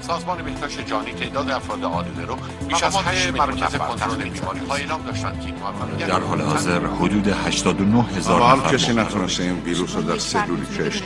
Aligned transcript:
سازمان 0.00 0.42
بهداشت 0.42 0.80
جهانی 0.86 1.12
تعداد 1.12 1.50
افراد 1.50 1.84
عادله 1.84 2.24
رو 2.24 2.36
بیش 2.68 2.82
از 2.82 2.96
8 2.96 3.30
مرکز 3.30 3.76
کنترل 3.76 4.28
بیماری 4.28 4.60
های 4.68 4.80
اعلام 4.82 5.02
داشتن 5.02 5.32
که 5.40 5.46
این 5.46 6.06
در 6.06 6.20
حال 6.20 6.40
حاضر 6.40 6.86
حدود 6.86 7.28
89 7.28 8.02
هزار 8.02 8.40
حال 8.40 8.58
نفر 8.58 8.76
کسی 8.76 8.92
مبتلا 8.92 9.02
نتونسته 9.02 9.42
این 9.42 9.58
ویروس 9.58 9.96
رو 9.96 10.02
در 10.02 10.18
سلولی 10.18 10.66
کشت 10.66 11.04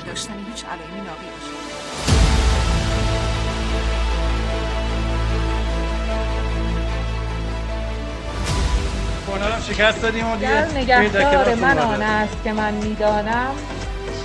شکست 9.68 10.02
دادیم 10.02 10.26
و 10.26 10.36
دیگه 10.36 10.76
نگهدار 10.76 11.54
من. 11.54 11.78
آن 11.78 12.02
است 12.02 12.44
که 12.44 12.52
من 12.52 12.74
می‌دانم 12.74 13.54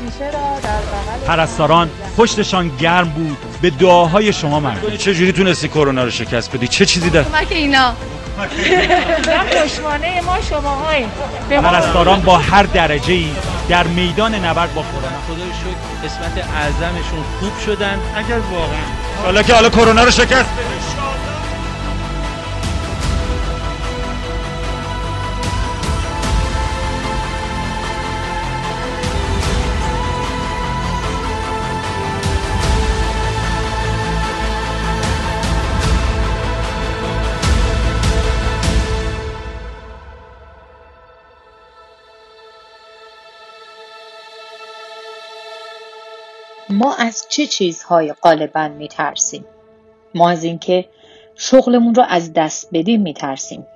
شیشه 0.06 0.26
را 0.26 0.60
در 0.64 0.70
بغل 0.70 1.28
پرستاران 1.28 1.90
پشتشان 2.18 2.72
گرم 2.78 3.10
بود. 3.10 3.38
به 3.62 3.70
دعاهای 3.70 4.34
شما 4.34 4.60
مردم 4.60 4.90
تو 4.90 4.98
چه 4.98 5.14
جوری 5.14 5.32
تونستی 5.32 5.68
کرونا 5.68 6.04
رو 6.04 6.10
شکست 6.10 6.56
بدی؟ 6.56 6.68
چه 6.68 6.86
چیزی 6.86 7.10
در 7.10 7.24
کمک 7.24 7.52
اینا. 7.52 7.94
پشمانه 9.64 10.22
ما 10.22 10.42
شما 10.50 10.76
های 10.76 11.06
به 11.50 11.60
ما 11.60 11.70
پرستاران 11.70 12.22
با 12.22 12.38
هر 12.38 12.64
درجه 12.64 13.14
ای 13.14 13.30
در 13.70 13.88
میدان 13.88 14.36
نبرد 14.36 14.74
با 14.74 14.82
کرونا. 14.82 15.08
خدا 15.28 15.46
رو 15.46 15.52
شکر 15.52 16.08
قسمت 16.08 16.46
اعظمشون 16.56 17.24
خوب 17.40 17.52
شدن. 17.66 18.00
اگر 18.16 18.40
واقعا 18.40 18.78
حالا 19.24 19.44
که 19.44 19.54
حالا 19.54 19.70
کرونا 19.70 20.04
رو 20.04 20.12
شکست. 20.12 20.50
ما 46.70 46.96
از 46.96 47.26
چه 47.30 47.48
چیزهای 47.48 48.14
غالبا 48.14 48.68
میترسیم؟ 48.68 49.46
ما 50.16 50.30
از 50.30 50.44
اینکه 50.44 50.86
شغلمون 51.36 51.96
رو 51.96 52.06
از 52.10 52.34
دست 52.34 52.70
بدیم 52.74 53.02
میترسیم. 53.02 53.68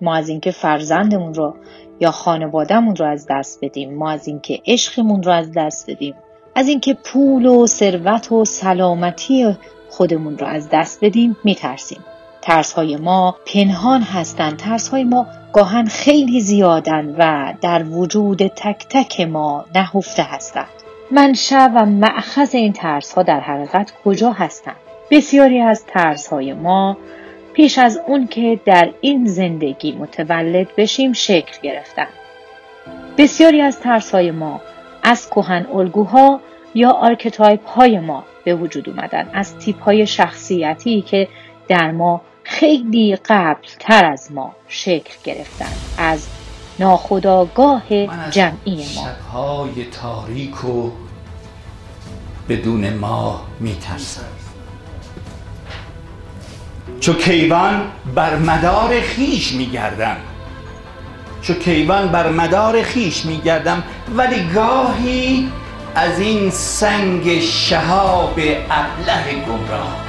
ما 0.00 0.14
از 0.14 0.28
اینکه 0.28 0.50
فرزندمون 0.50 1.34
رو 1.34 1.54
یا 2.00 2.10
خانوادهمون 2.10 2.96
رو 2.96 3.06
از 3.06 3.26
دست 3.30 3.58
بدیم. 3.62 3.94
ما 3.94 4.10
از 4.10 4.28
اینکه 4.28 4.62
عشقمون 4.66 5.22
رو 5.22 5.32
از 5.32 5.52
دست 5.56 5.90
بدیم. 5.90 6.14
از 6.54 6.68
اینکه 6.68 6.94
پول 6.94 7.46
و 7.46 7.66
ثروت 7.66 8.32
و 8.32 8.44
سلامتی 8.44 9.56
خودمون 9.90 10.38
رو 10.38 10.46
از 10.46 10.68
دست 10.72 10.98
بدیم 11.04 11.36
میترسیم. 11.44 12.04
ترس 12.42 12.72
های 12.72 12.96
ما 12.96 13.36
پنهان 13.46 14.02
هستند. 14.02 14.56
ترس 14.56 14.88
های 14.88 15.04
ما 15.04 15.26
گاهن 15.52 15.86
خیلی 15.86 16.40
زیادن 16.40 17.14
و 17.18 17.52
در 17.60 17.84
وجود 17.84 18.46
تک 18.46 18.86
تک 18.90 19.20
ما 19.20 19.64
نهفته 19.74 20.22
هستند. 20.22 20.68
منشأ 21.10 21.68
و 21.74 21.86
مأخذ 21.86 22.54
این 22.54 22.72
ترس 22.72 23.12
ها 23.12 23.22
در 23.22 23.40
حقیقت 23.40 23.92
کجا 24.04 24.32
هستند؟ 24.32 24.76
بسیاری 25.10 25.60
از 25.60 25.84
ترس 25.86 26.26
های 26.26 26.52
ما 26.52 26.96
پیش 27.52 27.78
از 27.78 28.00
اون 28.06 28.26
که 28.26 28.60
در 28.64 28.90
این 29.00 29.26
زندگی 29.26 29.92
متولد 29.92 30.76
بشیم 30.76 31.12
شکل 31.12 31.60
گرفتن. 31.62 32.06
بسیاری 33.18 33.60
از 33.60 33.80
ترس 33.80 34.10
های 34.14 34.30
ما 34.30 34.60
از 35.02 35.30
کهن 35.30 35.66
الگوها 35.74 36.40
یا 36.74 36.90
archetype 36.90 37.66
های 37.66 37.98
ما 37.98 38.24
به 38.44 38.54
وجود 38.54 38.88
اومدن 38.88 39.30
از 39.32 39.58
تیپ 39.58 39.82
های 39.82 40.06
شخصیتی 40.06 41.02
که 41.02 41.28
در 41.68 41.90
ما 41.90 42.20
خیلی 42.42 43.16
قبل 43.16 43.68
تر 43.78 44.04
از 44.04 44.32
ما 44.32 44.54
شکل 44.68 45.14
گرفتن 45.24 45.72
از 45.98 46.37
ناخداگاه 46.78 47.82
جمعی 48.30 48.76
ما. 48.76 48.82
شبهای 48.82 49.84
تاریک 49.84 50.64
و 50.64 50.90
بدون 52.48 52.94
ما 52.94 53.40
میترسم. 53.60 54.22
چو 57.00 57.12
کیوان 57.12 57.82
بر 58.14 58.36
مدار 58.36 59.00
خیش 59.00 59.52
میگردم. 59.52 60.16
چو 61.42 61.54
کیوان 61.54 62.08
بر 62.08 62.30
مدار 62.30 62.82
خیش 62.82 63.24
میگردم 63.24 63.82
ولی 64.16 64.48
گاهی 64.54 65.52
از 65.94 66.20
این 66.20 66.50
سنگ 66.50 67.40
شهاب 67.40 68.40
ابله 68.70 69.44
گمراه. 69.46 70.07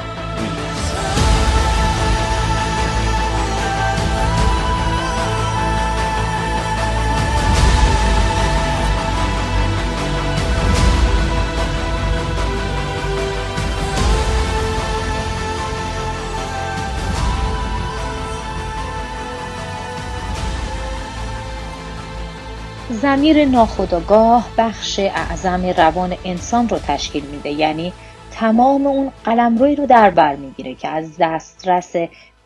زمیر 23.02 23.46
ناخودآگاه 23.46 24.50
بخش 24.58 25.00
اعظم 25.00 25.66
روان 25.78 26.16
انسان 26.26 26.70
رو 26.70 26.80
تشکیل 26.80 27.26
میده. 27.26 27.50
یعنی 27.50 27.94
تمام 28.32 28.88
اون 28.88 29.12
قلمروی 29.24 29.76
رو 29.76 29.86
در 29.86 30.10
بر 30.10 30.36
می‌گیره 30.36 30.76
که 30.76 30.88
از 30.88 31.18
دسترس 31.20 31.96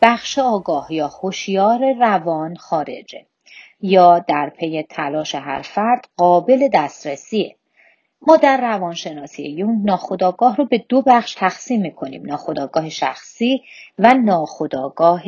بخش 0.02 0.38
آگاه 0.38 0.92
یا 0.92 1.08
هوشیار 1.08 1.92
روان 1.92 2.56
خارجه 2.56 3.26
یا 3.80 4.18
در 4.18 4.50
پی 4.50 4.82
تلاش 4.82 5.34
هر 5.34 5.62
فرد 5.62 6.08
قابل 6.16 6.68
دسترسیه. 6.72 7.56
ما 8.26 8.36
در 8.36 8.60
روانشناسی 8.60 9.42
یون 9.42 9.82
ناخودآگاه 9.84 10.56
رو 10.56 10.64
به 10.64 10.84
دو 10.88 11.02
بخش 11.02 11.34
تقسیم 11.34 11.80
می‌کنیم 11.80 12.26
ناخودآگاه 12.26 12.88
شخصی 12.88 13.62
و 13.98 14.14
ناخودآگاه 14.14 15.22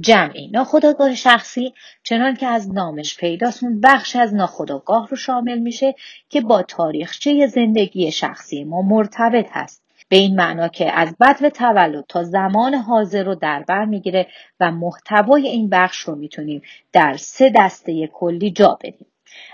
جمعی. 0.00 0.48
ناخودآگاه 0.48 1.14
شخصی 1.14 1.74
چنان 2.02 2.36
که 2.36 2.46
از 2.46 2.74
نامش 2.74 3.16
پیداست 3.16 3.64
اون 3.64 3.80
بخش 3.80 4.16
از 4.16 4.34
ناخودآگاه 4.34 5.08
رو 5.08 5.16
شامل 5.16 5.58
میشه 5.58 5.94
که 6.28 6.40
با 6.40 6.62
تاریخچه 6.62 7.46
زندگی 7.46 8.12
شخصی 8.12 8.64
ما 8.64 8.82
مرتبط 8.82 9.46
هست. 9.52 9.82
به 10.08 10.16
این 10.16 10.36
معنا 10.36 10.68
که 10.68 10.92
از 10.92 11.16
بدو 11.20 11.50
تولد 11.50 12.04
تا 12.08 12.22
زمان 12.22 12.74
حاضر 12.74 13.24
رو 13.24 13.34
در 13.34 13.64
بر 13.68 13.84
می‌گیره 13.84 14.26
و 14.60 14.70
محتوای 14.70 15.48
این 15.48 15.68
بخش 15.68 15.98
رو 15.98 16.14
می‌تونیم 16.14 16.62
در 16.92 17.16
سه 17.16 17.52
دسته 17.56 18.06
کلی 18.06 18.50
جا 18.50 18.78
بدیم. 18.84 19.09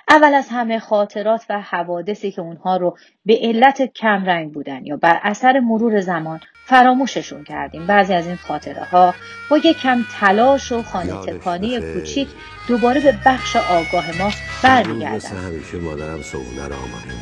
اول 0.09 0.35
از 0.35 0.49
همه 0.51 0.79
خاطرات 0.79 1.45
و 1.51 1.61
حوادثی 1.61 2.31
که 2.31 2.41
اونها 2.41 2.77
رو 2.77 2.97
به 3.25 3.39
علت 3.43 3.83
کمرنگ 3.83 4.53
بودن 4.53 4.87
یا 4.87 4.97
بر 4.97 5.21
اثر 5.23 5.61
مرور 5.61 6.01
زمان 6.01 6.41
فراموششون 6.67 7.45
کردیم. 7.45 7.87
بعضی 7.87 8.15
از 8.15 8.27
این 8.27 8.37
خاطره 8.37 8.85
ها 8.85 9.15
با 9.51 9.59
یک 9.59 9.79
کم 9.79 10.05
تلاش 10.21 10.73
و 10.73 10.83
خانه 10.83 11.13
تکانی 11.13 11.81
کوچیک 11.81 12.29
دوباره 12.69 13.01
به 13.01 13.15
بخش 13.27 13.57
آگاه 13.57 14.19
ما 14.19 14.31
برمیگردن. 14.63 15.37
همیشه 15.37 15.77
مادرم 15.77 16.23
صبحونه 16.23 16.69
را 16.69 16.77
آماده 16.77 17.15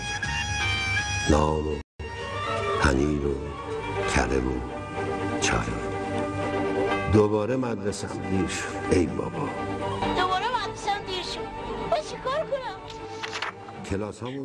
نان 1.31 1.65
و 1.65 1.81
پنیر 2.83 3.27
و 3.27 3.35
کره 4.15 4.39
و 4.39 4.53
چای. 5.41 5.59
دوباره 7.13 7.57
مدرسه 7.57 8.09
دیر 8.31 8.49
شد 8.49 8.97
ای 8.97 9.07
بابا. 9.07 9.64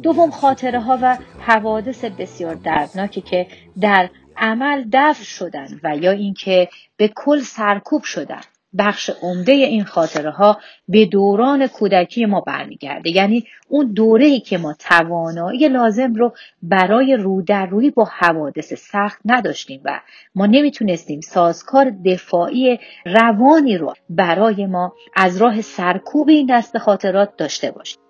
دوم 0.03 0.31
خاطره 0.31 0.79
ها 0.79 0.99
و 1.01 1.17
حوادث 1.39 2.05
بسیار 2.05 2.55
دردناکی 2.55 3.21
که 3.21 3.47
در 3.81 4.09
عمل 4.37 4.83
دفع 4.93 5.23
شدن 5.23 5.79
و 5.83 5.97
یا 5.97 6.11
اینکه 6.11 6.69
به 6.97 7.11
کل 7.15 7.39
سرکوب 7.39 8.03
شدن. 8.03 8.41
بخش 8.77 9.09
عمده 9.21 9.51
این 9.51 9.83
خاطره 9.83 10.31
ها 10.31 10.59
به 10.87 11.05
دوران 11.05 11.67
کودکی 11.67 12.25
ما 12.25 12.41
برمیگرده. 12.41 13.09
یعنی 13.09 13.45
اون 13.67 13.93
دوره 13.93 14.25
ای 14.25 14.39
که 14.39 14.57
ما 14.57 14.73
توانایی 14.79 15.69
لازم 15.69 16.13
رو 16.13 16.33
برای 16.61 17.15
رو 17.15 17.41
در 17.41 17.65
روی 17.65 17.91
با 17.91 18.05
حوادث 18.05 18.73
سخت 18.73 19.19
نداشتیم 19.25 19.81
و 19.85 19.99
ما 20.35 20.45
نمی‌تونستیم 20.45 21.21
سازکار 21.21 21.89
دفاعی 22.05 22.79
روانی 23.05 23.77
رو 23.77 23.93
برای 24.09 24.65
ما 24.65 24.93
از 25.15 25.37
راه 25.37 25.61
سرکوب 25.61 26.29
این 26.29 26.47
دست 26.49 26.77
خاطرات 26.77 27.29
داشته 27.37 27.71
باشیم. 27.71 28.08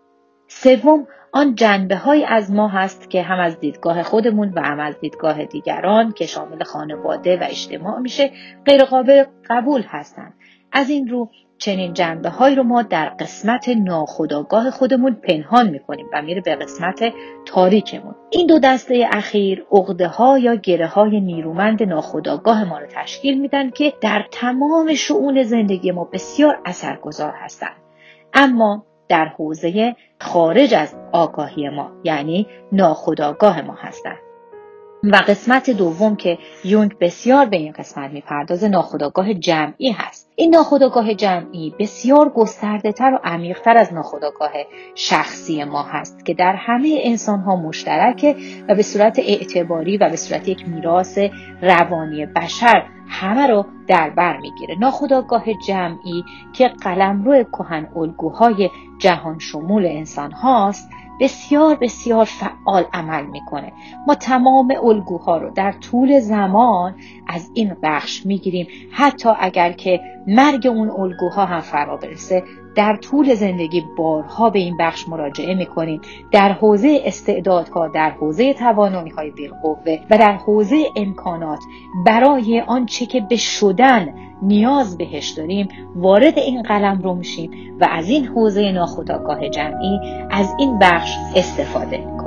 سوم 0.51 1.07
آن 1.31 1.55
جنبه 1.55 1.95
های 1.95 2.25
از 2.25 2.51
ما 2.51 2.67
هست 2.67 3.09
که 3.09 3.21
هم 3.21 3.39
از 3.39 3.59
دیدگاه 3.59 4.03
خودمون 4.03 4.53
و 4.55 4.61
هم 4.61 4.79
از 4.79 4.99
دیدگاه 4.99 5.45
دیگران 5.45 6.11
که 6.11 6.25
شامل 6.25 6.63
خانواده 6.63 7.37
و 7.37 7.43
اجتماع 7.43 7.99
میشه 7.99 8.31
غیر 8.65 8.83
قابل 8.83 9.23
قبول 9.49 9.81
هستند. 9.81 10.33
از 10.71 10.89
این 10.89 11.07
رو 11.07 11.29
چنین 11.57 11.93
جنبه 11.93 12.29
هایی 12.29 12.55
رو 12.55 12.63
ما 12.63 12.81
در 12.81 13.09
قسمت 13.09 13.69
ناخودآگاه 13.69 14.71
خودمون 14.71 15.13
پنهان 15.13 15.69
می‌کنیم 15.69 16.05
و 16.13 16.21
میره 16.21 16.41
به 16.41 16.55
قسمت 16.55 17.13
تاریکمون. 17.45 18.15
این 18.29 18.47
دو 18.47 18.59
دسته 18.59 19.07
اخیر 19.11 19.65
عقده 19.71 20.07
ها 20.07 20.37
یا 20.37 20.55
گره 20.55 20.87
های 20.87 21.21
نیرومند 21.21 21.83
ناخودآگاه 21.83 22.63
ما 22.63 22.79
رو 22.79 22.87
تشکیل 22.87 23.41
میدن 23.41 23.69
که 23.69 23.93
در 24.01 24.25
تمام 24.31 24.93
شعون 24.93 25.43
زندگی 25.43 25.91
ما 25.91 26.03
بسیار 26.03 26.59
اثرگذار 26.65 27.33
هستند. 27.35 27.75
اما 28.33 28.85
در 29.09 29.25
حوزه 29.25 29.95
خارج 30.19 30.73
از 30.73 30.95
آگاهی 31.11 31.69
ما 31.69 31.91
یعنی 32.03 32.47
ناخودآگاه 32.71 33.61
ما 33.61 33.75
هستند 33.79 34.17
و 35.03 35.15
قسمت 35.27 35.69
دوم 35.69 36.15
که 36.15 36.37
یونگ 36.63 36.97
بسیار 36.99 37.45
به 37.45 37.57
این 37.57 37.71
قسمت 37.71 38.11
می‌پردازه 38.11 38.67
ناخودآگاه 38.67 39.33
جمعی 39.33 39.91
هست. 39.91 40.31
این 40.35 40.55
ناخودآگاه 40.55 41.13
جمعی 41.13 41.73
بسیار 41.79 42.29
گسترده 42.29 42.91
تر 42.91 43.13
و 43.13 43.19
عمیقتر 43.23 43.77
از 43.77 43.93
ناخودآگاه 43.93 44.51
شخصی 44.95 45.63
ما 45.63 45.83
هست 45.83 46.25
که 46.25 46.33
در 46.33 46.53
همه 46.55 46.99
انسان 47.03 47.39
ها 47.39 47.55
مشترکه 47.55 48.35
و 48.69 48.75
به 48.75 48.81
صورت 48.81 49.19
اعتباری 49.19 49.97
و 49.97 50.09
به 50.09 50.15
صورت 50.15 50.47
یک 50.47 50.67
میراث 50.67 51.19
روانی 51.61 52.25
بشر 52.25 52.83
همه 53.09 53.47
رو 53.47 53.65
در 53.87 54.09
بر 54.09 54.37
می‌گیره. 54.37 54.75
ناخودآگاه 54.79 55.43
جمعی 55.53 56.23
که 56.53 56.67
قلمرو 56.67 57.43
کهن 57.43 57.87
الگوهای 57.95 58.69
جهان 58.97 59.39
شمول 59.39 59.85
انسان 59.85 60.31
هاست 60.31 60.89
بسیار 61.19 61.75
بسیار 61.75 62.25
فعال 62.25 62.83
عمل 62.93 63.25
می‌کنه. 63.25 63.71
ما 64.07 64.15
تمام 64.15 64.73
الگوها 64.83 65.37
رو 65.37 65.49
در 65.49 65.71
طول 65.71 66.19
زمان 66.19 66.95
از 67.27 67.51
این 67.53 67.75
بخش 67.83 68.25
می‌گیریم. 68.25 68.67
حتی 68.91 69.29
اگر 69.39 69.71
که 69.71 69.99
مرگ 70.27 70.67
اون 70.67 70.89
الگوها 70.89 71.45
هم 71.45 71.59
فرا 71.59 71.97
برسه 71.97 72.43
در 72.75 72.95
طول 72.95 73.35
زندگی 73.35 73.83
بارها 73.97 74.49
به 74.49 74.59
این 74.59 74.77
بخش 74.77 75.07
مراجعه 75.07 75.55
می‌کنیم. 75.55 76.01
در 76.31 76.51
حوزه 76.51 77.01
استعدادها 77.05 77.87
در 77.87 78.09
حوزه 78.09 78.53
توانایی 78.53 79.11
های 79.11 79.31
بالقوه 79.31 79.99
و 80.09 80.17
در 80.17 80.33
حوزه 80.33 80.85
امکانات 80.95 81.59
برای 82.05 82.63
آنچه 82.67 83.05
که 83.05 83.21
به 83.29 83.35
شدن 83.35 84.13
نیاز 84.41 84.97
بهش 84.97 85.29
داریم 85.29 85.67
وارد 85.95 86.37
این 86.37 86.61
قلم 86.61 87.01
رو 87.01 87.15
میشیم 87.15 87.51
و 87.79 87.87
از 87.91 88.09
این 88.09 88.25
حوزه 88.25 88.71
ناخودآگاه 88.71 89.49
جمعی 89.49 89.99
از 90.29 90.53
این 90.59 90.79
بخش 90.79 91.15
استفاده 91.35 92.18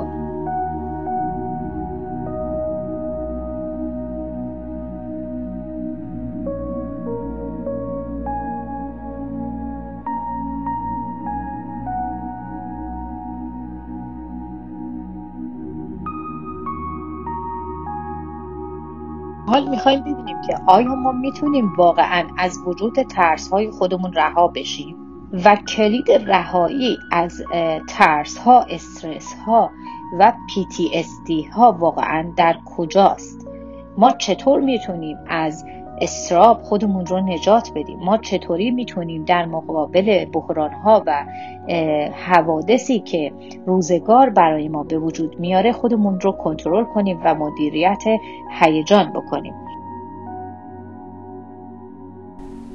حال 19.53 19.69
می‌خوایم 19.69 20.01
ببینیم 20.01 20.41
که 20.47 20.57
آیا 20.67 20.95
ما 20.95 21.11
می‌تونیم 21.11 21.73
واقعا 21.77 22.27
از 22.37 22.59
وجود 22.65 23.01
ترس 23.01 23.49
های 23.49 23.71
خودمون 23.71 24.13
رها 24.13 24.47
بشیم؟ 24.47 24.95
و 25.45 25.55
کلید 25.55 26.11
رهایی 26.11 26.97
از 27.11 27.43
ترس 27.89 28.37
ها 28.37 28.61
استرس 28.61 29.33
ها 29.45 29.71
و 30.19 30.31
PTSD 30.31 31.53
ها 31.53 31.71
واقعا 31.71 32.33
در 32.37 32.55
کجاست؟ 32.77 33.47
ما 33.97 34.11
چطور 34.11 34.59
می‌تونیم 34.59 35.17
از 35.27 35.65
استراب 36.03 36.61
خودمون 36.61 37.05
رو 37.05 37.19
نجات 37.19 37.71
بدیم. 37.75 37.99
ما 37.99 38.17
چطوری 38.17 38.71
می‌تونیم 38.71 39.23
در 39.25 39.45
مقابل 39.45 40.25
بحران 40.25 40.71
ها 40.71 41.03
و 41.07 41.25
حوادثی 42.25 42.99
که 42.99 43.31
روزگار 43.65 44.29
برای 44.29 44.67
ما 44.67 44.83
به 44.83 44.97
وجود 44.97 45.39
میاره 45.39 45.71
خودمون 45.71 46.19
رو 46.19 46.31
کنترل 46.31 46.83
کنیم 46.83 47.19
و 47.23 47.35
مدیریت 47.35 48.03
هیجان 48.59 49.13
بکنیم. 49.13 49.53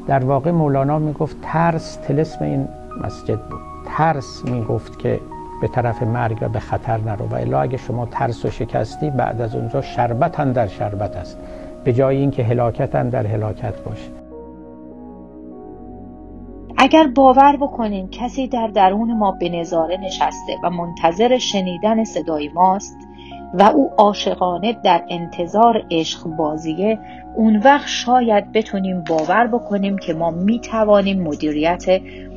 در 0.07 0.25
واقع 0.25 0.51
مولانا 0.51 0.99
می‌گفت 0.99 1.37
ترس 1.43 1.97
تلسم 1.97 2.45
این 2.45 2.69
مسجد 3.05 3.41
بود. 3.41 3.61
ترس 3.87 4.45
می‌گفت 4.45 4.99
که 4.99 5.21
به 5.61 5.69
طرف 5.69 6.03
مرگ 6.03 6.39
و 6.41 6.49
به 6.49 6.61
خطر 6.61 6.97
نرو. 6.97 7.27
و 7.27 7.35
الا 7.35 7.61
اگه 7.61 7.77
شما 7.77 8.07
ترس 8.07 8.45
و 8.45 8.51
شکستی 8.51 9.11
بعد 9.11 9.41
از 9.41 9.55
اونجا 9.55 9.83
شربت 9.83 10.53
در 10.53 10.67
شربت 10.67 11.17
است. 11.17 11.39
به 11.85 11.93
جای 11.93 12.17
اینکه 12.17 12.45
هلاکت 12.45 12.95
هم 12.95 13.11
در 13.11 13.27
هلاکت 13.27 13.83
باشه. 13.83 14.11
اگر 16.81 17.07
باور 17.07 17.57
بکنین 17.57 18.09
کسی 18.09 18.49
در 18.49 18.67
درون 18.67 19.19
ما 19.19 19.31
به 19.41 19.49
نظاره 19.49 19.97
نشسته 19.97 20.57
و 20.65 20.71
منتظر 20.71 21.39
شنیدن 21.39 22.05
صدای 22.05 22.49
ماست 22.49 22.99
و 23.55 23.63
او 23.63 23.91
عاشقانه 23.99 24.73
در 24.85 25.05
انتظار 25.09 25.83
عشق 25.91 26.25
بازیه 26.25 26.99
اون 27.39 27.57
وقت 27.65 27.89
شاید 27.89 28.53
بتونیم 28.53 29.05
باور 29.09 29.47
بکنیم 29.47 29.99
که 29.99 30.15
ما 30.15 30.31
می 30.31 30.61
توانیم 30.61 31.23
مدیریت 31.23 31.85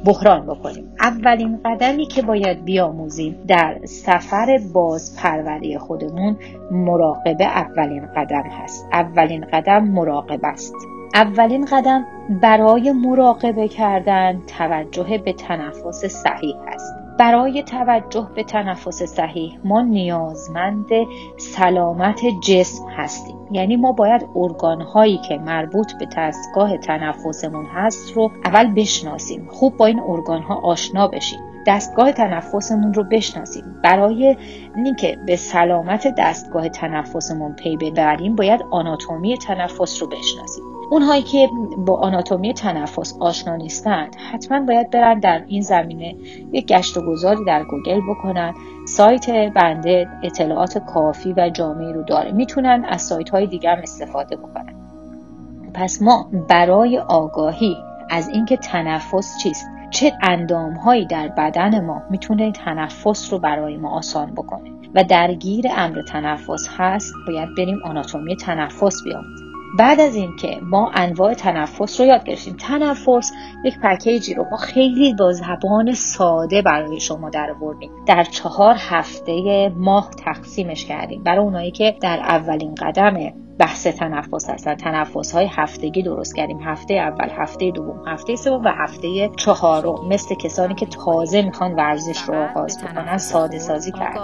بحران 0.06 0.45
بکنیم. 0.45 0.94
اولین 1.00 1.59
قدمی 1.65 2.06
که 2.06 2.21
باید 2.21 2.65
بیاموزیم 2.65 3.36
در 3.48 3.80
سفر 3.86 4.59
بازپروری 4.74 5.77
خودمون 5.77 6.38
مراقبه 6.71 7.45
اولین 7.45 8.06
قدم 8.06 8.44
هست. 8.44 8.88
اولین 8.94 9.45
قدم 9.53 9.83
مراقبه 9.83 10.48
است. 10.48 10.75
اولین 11.13 11.65
قدم 11.65 12.06
برای 12.42 12.92
مراقبه 12.92 13.68
کردن 13.68 14.42
توجه 14.57 15.18
به 15.25 15.33
تنفس 15.33 16.06
صحیح 16.06 16.56
است 16.68 17.00
برای 17.21 17.63
توجه 17.63 18.29
به 18.35 18.44
تنفس 18.44 19.03
صحیح 19.03 19.59
ما 19.63 19.81
نیازمند 19.81 20.89
سلامت 21.38 22.21
جسم 22.44 22.83
هستیم. 22.97 23.35
یعنی 23.51 23.75
ما 23.75 23.91
باید 23.91 24.29
ارگان 24.35 24.81
هایی 24.81 25.18
که 25.18 25.38
مربوط 25.38 25.94
به 26.00 26.07
دستگاه 26.18 26.77
تنفسمون 26.77 27.65
هست 27.65 28.12
رو 28.12 28.31
اول 28.45 28.73
بشناسیم. 28.73 29.47
خوب 29.51 29.77
با 29.77 29.85
این 29.85 30.00
ارگان 30.00 30.41
ها 30.41 30.56
آشنا 30.56 31.07
بشیم. 31.07 31.39
دستگاه 31.68 32.12
تنفسمون 32.12 32.94
رو 32.94 33.03
بشناسیم. 33.03 33.63
برای 33.83 34.38
اینکه 34.75 35.18
به 35.25 35.35
سلامت 35.35 36.15
دستگاه 36.18 36.69
تنفسمون 36.69 37.56
پی 37.56 37.77
ببریم 37.77 38.35
باید 38.35 38.62
آناتومی 38.71 39.38
تنفس 39.38 40.01
رو 40.01 40.07
بشناسیم. 40.07 40.70
اونهایی 40.92 41.22
که 41.22 41.50
با 41.78 42.00
آناتومی 42.00 42.54
تنفس 42.54 43.18
آشنا 43.20 43.56
نیستند 43.56 44.16
حتما 44.32 44.66
باید 44.66 44.90
برن 44.90 45.20
در 45.20 45.44
این 45.48 45.62
زمینه 45.62 46.16
یک 46.52 46.66
گشت 46.66 46.98
و 46.98 47.02
گذاری 47.02 47.46
در 47.46 47.64
گوگل 47.64 48.02
بکنن. 48.10 48.54
سایت 48.88 49.30
بنده 49.30 50.08
اطلاعات 50.24 50.78
کافی 50.78 51.34
و 51.38 51.50
جامعی 51.50 51.94
رو 51.94 52.04
داره. 52.04 52.32
می‌تونن 52.32 52.86
از 52.90 53.02
سایت 53.02 53.30
های 53.30 53.48
دیگه 53.48 53.72
هم 53.72 53.78
استفاده 53.84 54.36
بکنن. 54.36 54.74
پس 55.74 56.02
ما 56.02 56.30
برای 56.48 57.00
آگاهی 57.00 57.78
از 58.10 58.30
اینکه 58.30 58.57
تنفس 58.57 59.38
چیست 59.44 59.68
چه 59.92 60.14
اندام 60.21 60.74
هایی 60.74 61.06
در 61.06 61.28
بدن 61.28 61.86
ما 61.86 62.02
می‌تونه 62.10 62.52
تنفس 62.52 63.33
رو 63.33 63.40
برای 63.40 63.78
ما 63.78 63.98
آسان 63.98 64.31
بکنه 64.31 64.71
و 64.95 65.04
درگیر 65.04 65.66
امر 65.78 66.02
تنفس 66.02 66.68
هست 66.78 67.14
باید 67.28 67.50
بریم 67.57 67.80
آناتومی 67.86 68.36
تنفس 68.36 69.04
بیاموزیم. 69.04 69.41
بعد 69.78 69.99
از 69.99 70.16
اینکه 70.16 70.59
ما 70.63 70.92
انواع 70.94 71.33
تنفس 71.33 71.99
رو 71.99 72.06
یاد 72.06 72.23
گرفتیم 72.23 72.56
تنفس 72.59 73.31
یک 73.66 73.80
پکیجی 73.80 74.33
رو 74.33 74.45
ما 74.51 74.57
خیلی 74.57 75.13
با 75.13 75.31
زبان 75.31 75.94
ساده 75.94 76.61
برای 76.61 76.99
شما 76.99 77.30
در 77.30 77.51
آوردیم. 77.51 77.92
در 78.06 78.23
چهار 78.23 78.75
هفته 78.80 79.69
ماه 79.75 80.09
تقسیمش 80.25 80.85
کردیم 80.85 81.23
برای 81.23 81.45
اونایی 81.45 81.71
که 81.71 81.95
در 82.01 82.19
اولین 82.19 82.75
قدم 82.75 83.33
بحث 83.57 83.87
تنفس 83.87 84.49
هستن. 84.49 84.75
تنفس 84.75 85.31
های 85.31 85.47
هفتگی 85.51 86.04
درست 86.04 86.35
کردیم. 86.35 86.59
هفته 86.59 86.94
اول 86.94 87.30
هفته 87.30 87.71
دوم 87.71 88.07
هفته 88.07 88.35
سوم 88.35 88.63
و 88.66 88.69
هفته 88.78 89.30
چهارم. 89.37 90.07
مثل 90.07 90.35
کسانی 90.35 90.75
که 90.75 90.85
تازه 90.85 91.42
می‌خوان 91.42 91.75
ورزش 91.75 92.21
رو 92.21 92.35
آغاز 92.35 92.78
بکنن 92.83 93.18
ساده 93.18 93.59
سازی 93.59 93.92
کردیم. 93.92 94.21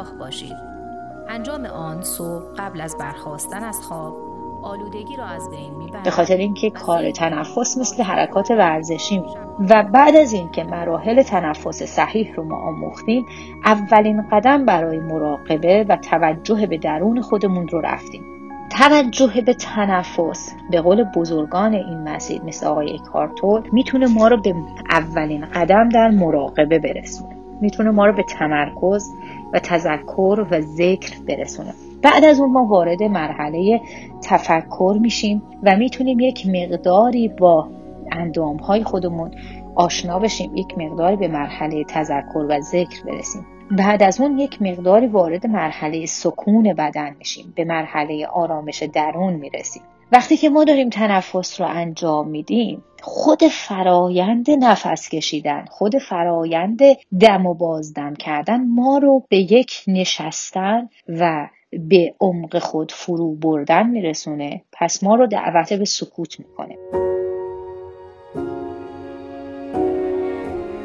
انجام 1.29 1.65
آن 1.65 2.01
صبح 2.01 2.43
قبل 2.57 2.81
از 2.81 2.95
برخواستن 2.99 3.63
از 3.63 3.81
خواب 3.81 4.26
آلودگی 4.67 5.15
را 5.15 5.25
از 5.25 5.49
بین 5.49 5.77
به 6.03 6.11
خاطر 6.11 6.37
اینکه 6.37 6.69
کار 6.69 7.11
تنفس 7.11 7.77
مثل 7.77 8.03
حرکات 8.03 8.51
ورزشی 8.51 9.17
می 9.19 9.27
و 9.69 9.83
بعد 9.93 10.15
از 10.15 10.33
اینکه 10.33 10.63
مراحل 10.63 11.21
تنفس 11.21 11.83
صحیح 11.83 12.33
رو 12.35 12.43
ما 12.43 12.57
آموختیم 12.57 13.25
اولین 13.65 14.21
قدم 14.31 14.65
برای 14.65 14.99
مراقبه 14.99 15.85
و 15.89 15.95
توجه 15.95 16.67
به 16.67 16.77
درون 16.77 17.21
خودمون 17.21 17.67
رو 17.67 17.81
رفتیم. 17.81 18.23
توجه 18.69 19.41
به 19.45 19.53
تنفس 19.53 20.53
به 20.71 20.81
قول 20.81 21.03
بزرگان 21.03 21.73
این 21.73 22.09
مسیر 22.09 22.41
مثل 22.41 22.65
آقای 22.65 22.99
کارتول 22.99 23.69
می‌تونه 23.71 24.07
ما 24.07 24.27
رو 24.27 24.41
به 24.41 24.55
اولین 24.91 25.45
قدم 25.45 25.89
در 25.89 26.09
مراقبه 26.09 26.79
برسونه. 26.79 27.36
می‌تونه 27.61 27.91
ما 27.91 28.05
رو 28.05 28.13
به 28.13 28.23
تمرکز 28.23 29.09
و 29.53 29.59
تذکر 29.59 30.45
و 30.51 30.61
ذکر 30.61 31.13
برسونه. 31.27 31.73
بعد 32.01 32.25
از 32.25 32.39
اون 32.39 32.51
ما 32.51 32.65
وارد 32.65 33.03
مرحله 33.03 33.81
تفکر 34.23 34.97
میشیم 35.01 35.41
و 35.63 35.75
می‌تونیم 35.75 36.19
یک 36.19 36.47
مقداری 36.47 37.27
با 37.27 37.67
اندام 38.11 38.57
های 38.57 38.83
خودمون 38.83 39.31
آشنا 39.75 40.19
بشیم 40.19 40.55
یک 40.55 40.77
مقداری 40.77 41.15
به 41.15 41.27
مرحله 41.27 41.83
تذکر 41.83 42.45
و 42.49 42.59
ذکر 42.59 43.03
برسیم. 43.05 43.45
بعد 43.71 44.03
از 44.03 44.21
اون 44.21 44.39
یک 44.39 44.61
مقداری 44.61 45.07
وارد 45.07 45.47
مرحله 45.47 46.05
سکون 46.05 46.73
بدن 46.73 47.15
میشیم 47.19 47.53
به 47.55 47.65
مرحله 47.65 48.27
آرامش 48.27 48.83
درون 48.83 49.33
می‌رسیم. 49.33 49.83
وقتی 50.11 50.37
که 50.37 50.49
ما 50.49 50.63
داریم 50.63 50.89
تنفس 50.89 51.61
رو 51.61 51.67
انجام 51.67 52.27
میدیم 52.27 52.83
خود 53.01 53.47
فرایند 53.47 54.51
نفس 54.51 55.09
کشیدن 55.09 55.65
خود 55.69 55.97
فرایند 55.97 56.79
دم 57.19 57.45
و 57.45 57.53
بازدم 57.53 58.15
کردن 58.15 58.67
ما 58.67 58.97
رو 58.97 59.23
به 59.29 59.37
یک 59.37 59.83
نشستن 59.87 60.89
و 61.07 61.49
به 61.71 62.13
عمق 62.19 62.59
خود 62.59 62.91
فرو 62.91 63.35
بردن 63.35 63.89
میرسونه. 63.89 64.61
پس 64.71 65.03
ما 65.03 65.15
رو 65.15 65.27
دعوت 65.27 65.73
به 65.73 65.85
سکوت 65.85 66.39
می‌کنه. 66.39 66.75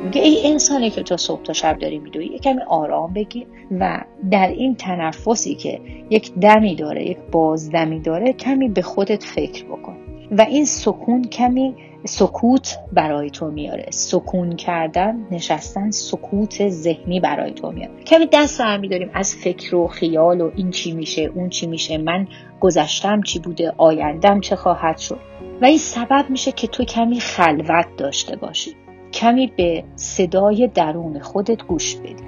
میگه 0.05 0.23
ای 0.23 0.53
انسانی 0.53 0.91
که 0.91 1.03
تو 1.03 1.17
صبح 1.17 1.43
تا 1.43 1.53
شب 1.53 1.79
داری 1.79 1.99
میدوی 1.99 2.27
یه 2.27 2.39
کمی 2.39 2.63
آرام 2.63 3.13
بگیر 3.13 3.47
و 3.81 4.05
در 4.31 4.49
این 4.49 4.75
تنفسی 4.75 5.55
که 5.55 5.81
یک 6.11 6.35
دمی 6.35 6.77
داره 6.77 7.05
یک 7.05 7.19
بازدمی 7.33 8.01
داره 8.01 8.33
کمی 8.33 8.69
به 8.69 8.83
خودت 8.83 9.25
فکر 9.25 9.65
بکن. 9.65 9.97
و 10.31 10.43
این 10.43 10.65
سکون 10.65 11.25
کمی 11.25 11.75
سکوت 12.05 12.79
برای 12.93 13.31
تو 13.31 13.51
میاره. 13.51 13.87
سکون 13.91 14.57
کردن 14.57 15.27
نشستن 15.31 15.91
سکوت 15.91 16.69
ذهنی 16.69 17.21
برای 17.21 17.53
تو 17.53 17.71
میاره. 17.71 18.05
کمی 18.07 18.29
دست 18.33 18.61
برمی 18.61 18.89
داریم 18.89 19.11
از 19.15 19.35
فکر 19.35 19.75
و 19.75 19.87
خیال 19.87 20.41
و 20.41 20.51
این 20.57 20.71
چی 20.71 20.93
میشه 20.93 21.23
اون 21.23 21.49
چی 21.49 21.67
میشه 21.67 21.99
من 21.99 22.27
گذشتم 22.61 23.23
چی 23.23 23.39
بوده 23.39 23.73
آیندم 23.77 24.41
چه 24.41 24.57
خواهد 24.57 24.99
شد. 24.99 25.19
و 25.63 25.65
این 25.65 25.79
سبب 25.79 26.25
میشه 26.29 26.53
که 26.53 26.67
تو 26.67 26.85
کمی 26.85 27.21
خلوت 27.21 27.87
داشته 27.97 28.37
باشی. 28.37 28.71
کمی 29.13 29.47
به 29.57 29.85
صدای 29.97 30.71
درون 30.75 31.19
خودت 31.19 31.63
گوش 31.63 31.97
بدی. 31.97 32.25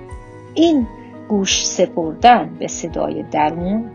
این 0.54 0.86
گوش 1.28 1.66
سپردن 1.66 2.56
به 2.58 2.68
صدای 2.68 3.22
درون 3.22 3.90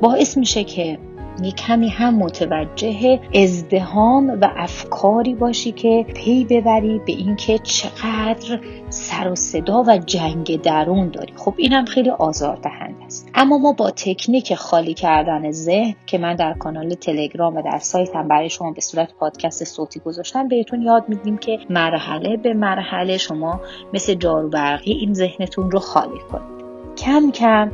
باعث 0.00 0.36
میشه 0.36 0.64
که 0.64 0.98
یه 1.42 1.52
کمی 1.52 1.88
هم 1.88 2.14
متوجه 2.14 3.20
ازدهام 3.34 4.38
و 4.40 4.50
افکاری 4.56 5.34
باشی 5.34 5.72
که 5.72 6.06
پی 6.14 6.44
ببری 6.44 6.98
به 7.06 7.12
اینکه 7.12 7.58
چقدر 7.58 8.60
سر 8.88 9.28
و 9.28 9.34
صدا 9.34 9.82
و 9.82 9.98
جنگ 9.98 10.62
درون 10.62 11.08
داری. 11.08 11.32
خب 11.36 11.54
اینم 11.56 11.84
خیلی 11.84 12.10
آزاردهنده 12.10 13.04
است. 13.04 13.30
اما 13.34 13.58
ما 13.58 13.72
با 13.72 13.90
تکنیک 13.90 14.54
خالی 14.54 14.94
کردن 14.94 15.50
ذهن 15.50 15.94
که 16.06 16.18
من 16.18 16.36
در 16.36 16.52
کانال 16.52 16.94
تلگرام 16.94 17.56
و 17.56 17.62
در 17.62 17.78
سایتم 17.78 18.28
برای 18.28 18.50
شما 18.50 18.70
به 18.70 18.80
صورت 18.80 19.14
پادکست 19.14 19.64
صوتی 19.64 20.00
گذاشتم 20.00 20.48
بهتون 20.48 20.82
یاد 20.82 21.04
میدیم 21.08 21.36
که 21.36 21.58
مرحله 21.70 22.36
به 22.36 22.54
مرحله 22.54 23.16
شما 23.16 23.60
مثل 23.92 24.14
جارو 24.14 24.48
برقی 24.48 24.92
این 24.92 25.14
ذهنتون 25.14 25.70
رو 25.70 25.78
خالی 25.78 26.18
کنید. 26.32 26.64
کم 26.96 27.30
کم 27.30 27.72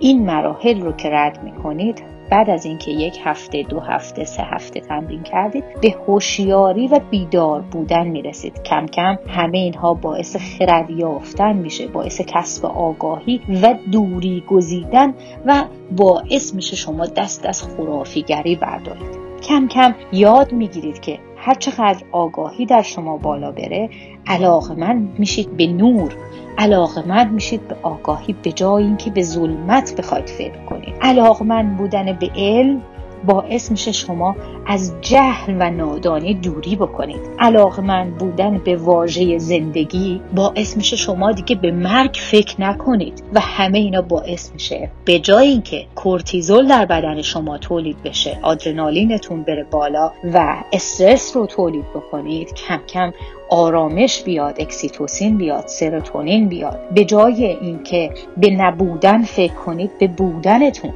این 0.00 0.26
مراحل 0.26 0.80
رو 0.80 0.92
که 0.92 1.10
رد 1.10 1.42
می‌کنید 1.42 2.02
بعد 2.32 2.50
از 2.50 2.64
اینکه 2.64 2.90
یک 2.90 3.18
هفته 3.24 3.62
دو 3.62 3.80
هفته 3.80 4.24
سه 4.24 4.42
هفته 4.42 4.80
تمرین 4.80 5.22
کردید 5.22 5.64
به 5.80 5.94
هوشیاری 6.06 6.88
و 6.88 7.00
بیدار 7.10 7.60
بودن 7.60 8.06
می‌رسید. 8.06 8.62
کم 8.62 8.86
کم 8.86 9.18
همه 9.28 9.58
اینها 9.58 9.94
باعث 9.94 10.36
خرد 10.36 10.90
یافتن 10.90 11.56
میشه 11.56 11.86
باعث 11.86 12.20
کسب 12.20 12.66
آگاهی 12.66 13.40
و 13.62 13.74
دوری 13.92 14.44
گزیدن 14.48 15.14
و 15.46 15.64
باعث 15.96 16.54
میشه 16.54 16.76
شما 16.76 17.06
دست 17.06 17.46
از 17.46 17.62
خرافیگری 17.62 18.56
بردارید. 18.56 19.31
کم 19.42 19.68
کم 19.68 19.94
یاد 20.12 20.52
می‌گیرید 20.52 21.00
که 21.00 21.18
هر 21.36 21.54
چقدر 21.54 22.04
آگاهی 22.12 22.66
در 22.66 22.82
شما 22.82 23.16
بالا 23.16 23.52
بره 23.52 23.90
علاقه 24.26 24.74
من 24.74 25.08
میشید 25.18 25.56
به 25.56 25.66
نور. 25.66 26.16
علاقمند 26.58 27.32
میشید 27.32 27.68
به 27.68 27.76
آگاهی 27.82 28.36
به 28.42 28.52
جای 28.52 28.84
اینکه 28.84 29.10
به 29.10 29.22
ظلمت 29.22 29.96
بخواید 29.96 30.30
فکر 30.30 30.64
کنید. 30.64 30.94
علاقمند 31.00 31.76
بودن 31.76 32.12
به 32.12 32.30
علم 32.36 32.82
باعث 33.24 33.70
میشه 33.70 33.92
شما 33.92 34.36
از 34.66 34.92
جهل 35.00 35.56
و 35.58 35.70
نادانی 35.70 36.34
دوری 36.34 36.76
بکنید. 36.76 37.20
علاقمند 37.38 38.18
بودن 38.18 38.58
به 38.58 38.76
واژه 38.76 39.38
زندگی 39.38 40.20
باعث 40.34 40.76
میشه 40.76 40.96
شما 40.96 41.32
دیگه 41.32 41.56
به 41.56 41.70
مرگ 41.70 42.18
فکر 42.20 42.60
نکنید 42.60 43.22
و 43.34 43.40
همه 43.40 43.78
اینا 43.78 44.02
باعث 44.02 44.52
میشه. 44.52 44.90
به 45.04 45.18
جای 45.18 45.48
اینکه 45.48 45.86
کورتیزول 45.94 46.68
در 46.68 46.86
بدن 46.86 47.22
شما 47.22 47.58
تولید 47.58 48.02
بشه 48.02 48.38
آدرنالینتون 48.42 49.42
بره 49.42 49.64
بالا 49.70 50.12
و 50.34 50.56
استرس 50.72 51.36
رو 51.36 51.46
تولید 51.46 51.84
بکنید 51.94 52.54
کم 52.54 52.80
کم 52.88 53.12
آرامش 53.50 54.22
بیاد 54.22 54.60
اکسیتوسین 54.60 55.36
بیاد 55.36 55.66
سروتونین 55.66 56.48
بیاد. 56.48 56.78
به 56.94 57.04
جای 57.04 57.44
اینکه 57.44 58.10
به 58.36 58.50
نبودن 58.50 59.22
فکر 59.22 59.54
کنید 59.54 59.98
به 59.98 60.06
بودنتون 60.06 60.92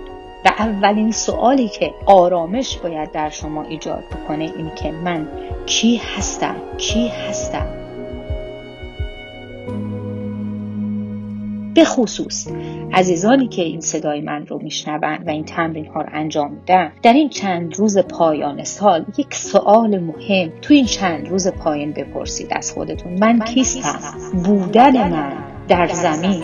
و 0.46 0.48
اولین 0.48 1.12
سوالی 1.12 1.68
که 1.68 1.94
آرامش 2.06 2.78
باید 2.78 3.12
در 3.12 3.30
شما 3.30 3.62
ایجاد 3.62 4.04
بکنه 4.04 4.52
این 4.56 4.74
که 4.74 4.90
من 4.92 5.28
کی 5.66 6.00
هستم؟ 6.16 6.56
کی 6.78 7.08
هستم؟ 7.08 7.66
به 11.74 11.84
خصوص 11.84 12.48
عزیزانی 12.92 13.48
که 13.48 13.62
این 13.62 13.80
صدای 13.80 14.20
من 14.20 14.46
رو 14.46 14.58
میشنوند 14.62 15.26
و 15.26 15.30
این 15.30 15.44
تمرین 15.44 15.86
ها 15.86 16.00
رو 16.00 16.08
انجام 16.12 16.52
میدن 16.52 16.92
در 17.02 17.12
این 17.12 17.28
چند 17.28 17.78
روز 17.78 17.98
پایان 17.98 18.64
سال 18.64 19.04
یک 19.18 19.34
سوال 19.34 19.98
مهم 19.98 20.52
تو 20.62 20.74
این 20.74 20.86
چند 20.86 21.28
روز 21.28 21.48
پایان 21.48 21.92
بپرسید 21.92 22.48
از 22.50 22.72
خودتون. 22.72 23.18
من 23.18 23.38
کیستم؟ 23.38 23.98
بودن 24.44 25.10
من 25.10 25.32
در 25.68 25.86
زمین. 25.86 26.42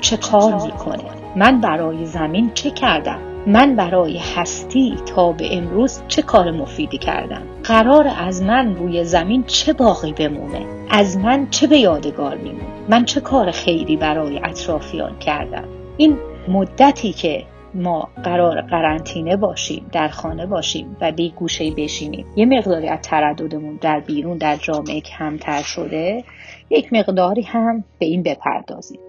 چه 0.00 0.16
کار 0.16 0.54
می‌کنه؟ 0.54 1.04
من 1.36 1.60
برای 1.60 2.06
زمین 2.06 2.50
چه 2.54 2.70
کردم؟ 2.70 3.27
من 3.46 3.76
برای 3.76 4.18
هستی 4.18 4.94
تا 5.06 5.32
به 5.32 5.56
امروز 5.56 6.02
چه 6.08 6.22
کار 6.22 6.50
مفیدی 6.50 6.98
کردم؟ 6.98 7.42
قرار 7.64 8.10
از 8.18 8.42
من 8.42 8.76
روی 8.76 9.04
زمین 9.04 9.44
چه 9.44 9.72
باقی 9.72 10.12
بمونه؟ 10.12 10.66
از 10.90 11.16
من 11.16 11.50
چه 11.50 11.66
به 11.66 11.78
یادگار 11.78 12.36
میمونه؟ 12.36 12.64
من 12.88 13.04
چه 13.04 13.20
کار 13.20 13.50
خیری 13.50 13.96
برای 13.96 14.40
اطرافیان 14.44 15.18
کردم؟ 15.18 15.64
این 15.96 16.16
مدتی 16.48 17.12
که 17.12 17.44
ما 17.74 18.08
قرار 18.24 18.60
قرنطینه 18.60 19.36
باشیم 19.36 19.86
در 19.92 20.08
خانه 20.08 20.46
باشیم 20.46 20.96
و 21.00 21.12
به 21.12 21.28
گوشه 21.28 21.70
بشینیم 21.70 22.26
یه 22.36 22.46
مقداری 22.46 22.88
از 22.88 23.00
ترددمون 23.02 23.78
در 23.80 24.00
بیرون 24.00 24.38
در 24.38 24.56
جامعه 24.56 25.00
کمتر 25.00 25.62
شده 25.62 26.24
یک 26.70 26.92
مقداری 26.92 27.42
هم 27.42 27.84
به 27.98 28.06
این 28.06 28.22
بپردازیم. 28.22 29.00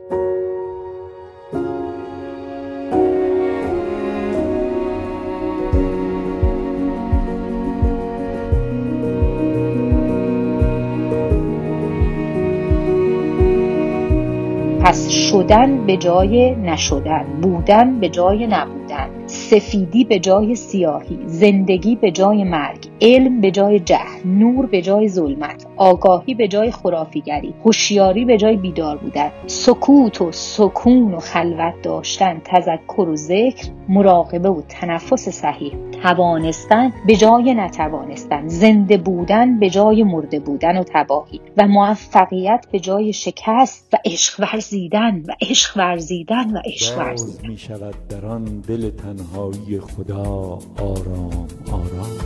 شدن 15.10 15.86
به 15.86 15.98
جای 15.98 16.56
نشدن 16.56 17.26
بودن 17.42 18.00
به 18.00 18.10
جای 18.10 18.48
نبودن 18.48 19.10
سفیدی 19.26 20.04
به 20.04 20.20
جای 20.20 20.56
سیاهی 20.56 21.20
زندگی 21.26 21.96
به 21.96 22.12
جای 22.12 22.44
مرگ 22.44 22.88
علم 23.02 23.42
به 23.42 23.52
جای 23.52 23.80
جهل 23.80 24.26
نور 24.26 24.66
به 24.66 24.82
جای 24.82 25.10
ظلمت 25.10 25.66
آگاهی 25.78 26.34
به 26.34 26.48
جای 26.48 26.72
خرافیگری 26.72 27.54
هوشیاری 27.66 28.26
به 28.26 28.38
جای 28.38 28.58
بیدار 28.58 28.98
بودن 28.98 29.32
سکوت 29.48 30.22
و 30.22 30.32
سکون 30.32 31.14
و 31.14 31.20
خلوت 31.20 31.82
داشتن 31.84 32.42
تذکر 32.46 33.10
و 33.10 33.16
ذکر 33.16 33.68
مراقبه 33.90 34.50
و 34.50 34.62
تنفس 34.62 35.30
صحیح. 35.30 35.89
توانستن 36.04 36.94
به 37.08 37.16
جای 37.16 37.54
نتوانستن 37.54 38.48
زنده 38.48 38.98
بودن 38.98 39.60
به 39.60 39.70
جای 39.70 40.04
مرده 40.04 40.40
بودن 40.40 40.78
و 40.78 40.84
تباهی 40.94 41.42
و 41.58 41.68
موفقیت 41.68 42.66
به 42.72 42.80
جای 42.80 43.14
شکست 43.14 43.88
و 43.94 43.98
عشق 44.06 44.40
ورزیدن 44.40 45.24
و 45.28 45.36
عشق 45.42 45.78
ورزیدن 45.78 46.52
و 46.52 46.62
عشق 46.66 46.98
ورزیدن. 46.98 47.50
می 47.50 47.58
شود 47.58 47.96
در 48.10 48.26
آن 48.26 48.44
دل 48.44 48.90
تنهایی 48.90 49.80
خدا 49.80 50.60
آرام 50.78 51.48
آرام. 51.72 52.18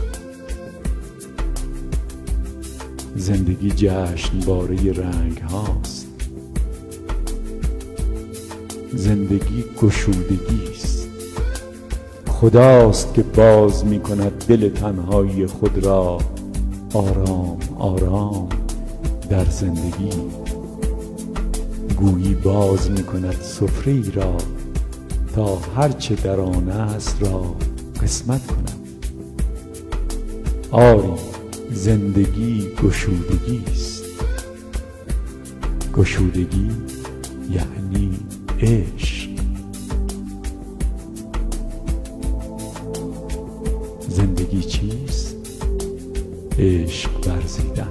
زندگی 3.14 3.70
جشن 3.70 4.40
باره 4.46 4.92
رنگ 4.92 5.38
هاست. 5.38 6.08
زندگی 8.92 9.64
گشودگی 9.82 10.70
است. 10.70 10.93
خداست 12.44 13.14
که 13.14 13.22
باز 13.22 13.84
می 13.84 14.00
کند 14.00 14.44
دل 14.48 14.68
تنهایی 14.68 15.46
خود 15.46 15.84
را. 15.84 16.18
آرام 16.94 17.58
آرام 17.78 18.48
در 19.30 19.44
زندگی. 19.44 20.10
گویی 21.96 22.34
باز 22.34 22.90
می 22.90 23.02
کند 23.02 23.36
سفره 23.42 24.10
را 24.14 24.36
تا 25.34 25.58
هرچه 25.76 26.14
در 26.14 26.40
آن 26.40 26.68
است 26.68 27.16
را 27.20 27.54
قسمت 28.02 28.46
کنم 28.46 28.80
آری 30.70 31.12
زندگی 31.72 32.68
گشودگی 32.82 33.62
است. 33.72 34.04
گشودگی 35.96 36.70
یعنی 37.50 38.18
عشق. 38.60 39.13
عشق 46.64 47.10
ورزیدن. 47.26 47.90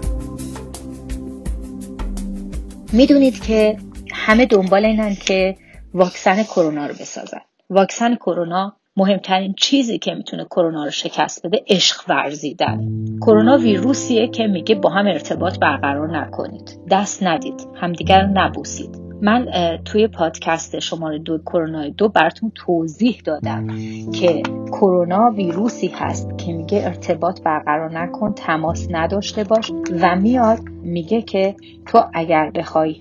می‌دونید 2.94 3.44
که 3.44 3.78
همه 4.12 4.46
دنبال 4.46 4.86
اینن 4.86 5.16
که 5.16 5.56
واکسن 5.94 6.44
کرونا 6.44 6.88
رو 6.88 6.94
بسازن. 6.94 7.42
واکسن 7.70 8.16
کرونا 8.16 8.76
مهمترین 8.98 9.56
چیزی 9.58 9.98
که 9.98 10.14
می‌تونه 10.14 10.46
کرونا 10.46 10.84
رو 10.84 10.92
شکست 10.92 11.46
بده 11.46 11.64
عشق 11.70 12.04
ورزیدن. 12.08 12.90
کرونا 13.22 13.58
ویروسیه 13.58 14.28
که 14.28 14.48
میگه 14.48 14.76
با 14.76 14.90
هم 14.90 15.08
ارتباط 15.08 15.60
برقرار 15.60 16.18
نکنید. 16.18 16.80
دست 16.92 17.24
ندید 17.24 17.68
همدیگر 17.76 18.22
رو 18.22 18.30
نبوسید. 18.34 19.03
من 19.24 19.48
توی 19.86 20.08
پادکست 20.08 20.80
شماره 20.80 21.20
دو 21.20 21.38
کرونا 21.38 21.90
دو 21.90 22.10
براتون 22.10 22.52
توضیح 22.56 23.22
دادم 23.26 23.68
که 24.12 24.44
کرونا 24.72 25.32
ویروسی 25.32 25.88
هست 25.88 26.38
که 26.38 26.54
میگه 26.54 26.82
ارتباط 26.86 27.42
برقرار 27.42 28.00
نکن 28.00 28.34
تماس 28.34 28.88
نداشته 28.92 29.44
باش 29.44 29.72
و 30.02 30.16
میاد 30.16 30.60
میگه 30.84 31.22
که 31.22 31.56
تو 31.86 32.04
اگر 32.14 32.52
بخوای 32.56 32.96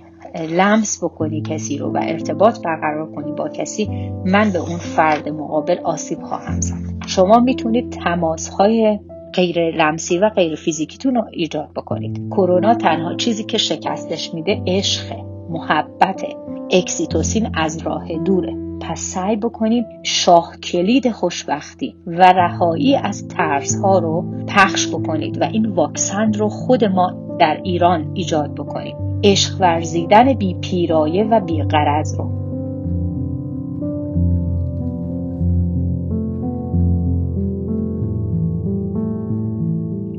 لمس 0.50 1.04
بکنی 1.04 1.42
کسی 1.42 1.78
رو 1.78 1.92
و 1.92 2.00
ارتباط 2.02 2.62
برقرار 2.64 3.12
کنی 3.14 3.32
با 3.32 3.48
کسی 3.48 4.10
من 4.26 4.50
به 4.50 4.58
اون 4.58 4.78
فرد 4.78 5.28
مقابل 5.28 5.78
آسیب 5.84 6.22
خواهم 6.22 6.60
زد. 6.60 7.06
شما 7.06 7.40
می‌تونید 7.40 7.90
تماس 7.90 8.48
های 8.48 8.98
غیر 9.34 9.70
لمسی 9.76 10.18
و 10.18 10.28
غیر 10.28 10.54
فیزیکیتون 10.54 11.14
رو 11.14 11.24
ایجاد 11.32 11.70
بکنید. 11.76 12.28
کرونا 12.30 12.74
تنها 12.74 13.14
چیزی 13.14 13.44
که 13.44 13.58
شکستش 13.58 14.34
میده 14.34 14.62
عشقه. 14.66 15.31
محبت 15.52 16.22
اکسیتوسین 16.70 17.50
از 17.54 17.78
راه 17.78 18.18
دوره. 18.24 18.56
پس 18.80 19.00
سعی 19.00 19.36
بکنیم 19.36 19.84
شاه 20.02 20.56
کلید 20.62 21.10
خوشبختی 21.10 21.96
و 22.06 22.32
رهایی 22.32 22.96
از 22.96 23.28
ترس 23.28 23.80
ها 23.80 23.98
رو 23.98 24.24
پخش 24.48 24.88
بکنید 24.88 25.40
و 25.40 25.44
این 25.44 25.66
واکسن 25.66 26.32
رو 26.32 26.48
خود 26.48 26.84
ما 26.84 27.36
در 27.38 27.60
ایران 27.64 28.10
ایجاد 28.14 28.54
بکنیم. 28.54 28.96
عشق 29.24 29.60
ورزیدن 29.60 30.32
بی 30.32 30.54
پیرایه 30.54 31.24
و 31.24 31.40
بی 31.40 31.62
قرض 31.62 32.14
رو. 32.18 32.42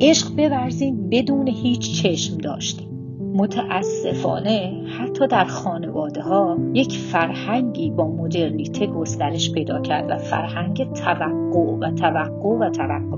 عشق 0.01 0.35
بورزیم 0.35 1.09
بدون 1.09 1.47
هیچ 1.47 2.01
چشم 2.03 2.37
داشتیم. 2.37 2.92
متاسفانه 3.33 4.83
حتی 4.99 5.27
در 5.27 5.45
خانواده 5.45 6.21
ها 6.21 6.57
یک 6.73 6.97
فرهنگی 6.97 7.91
با 7.91 8.07
مدرنیته 8.07 8.87
گسترش 8.87 9.51
پیدا 9.51 9.81
کرد 9.81 10.09
و 10.09 10.17
فرهنگ 10.17 10.93
توقع 10.93 11.77
و 11.79 11.91
توقع 11.91 12.49
و 12.49 12.69
توقع. 12.69 13.17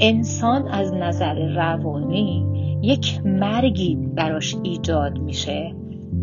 انسان 0.00 0.68
از 0.68 0.94
نظر 0.94 1.54
روانی 1.54 2.46
یک 2.82 3.20
مرگی 3.24 3.98
براش 4.16 4.56
ایجاد 4.62 5.18
میشه 5.18 5.74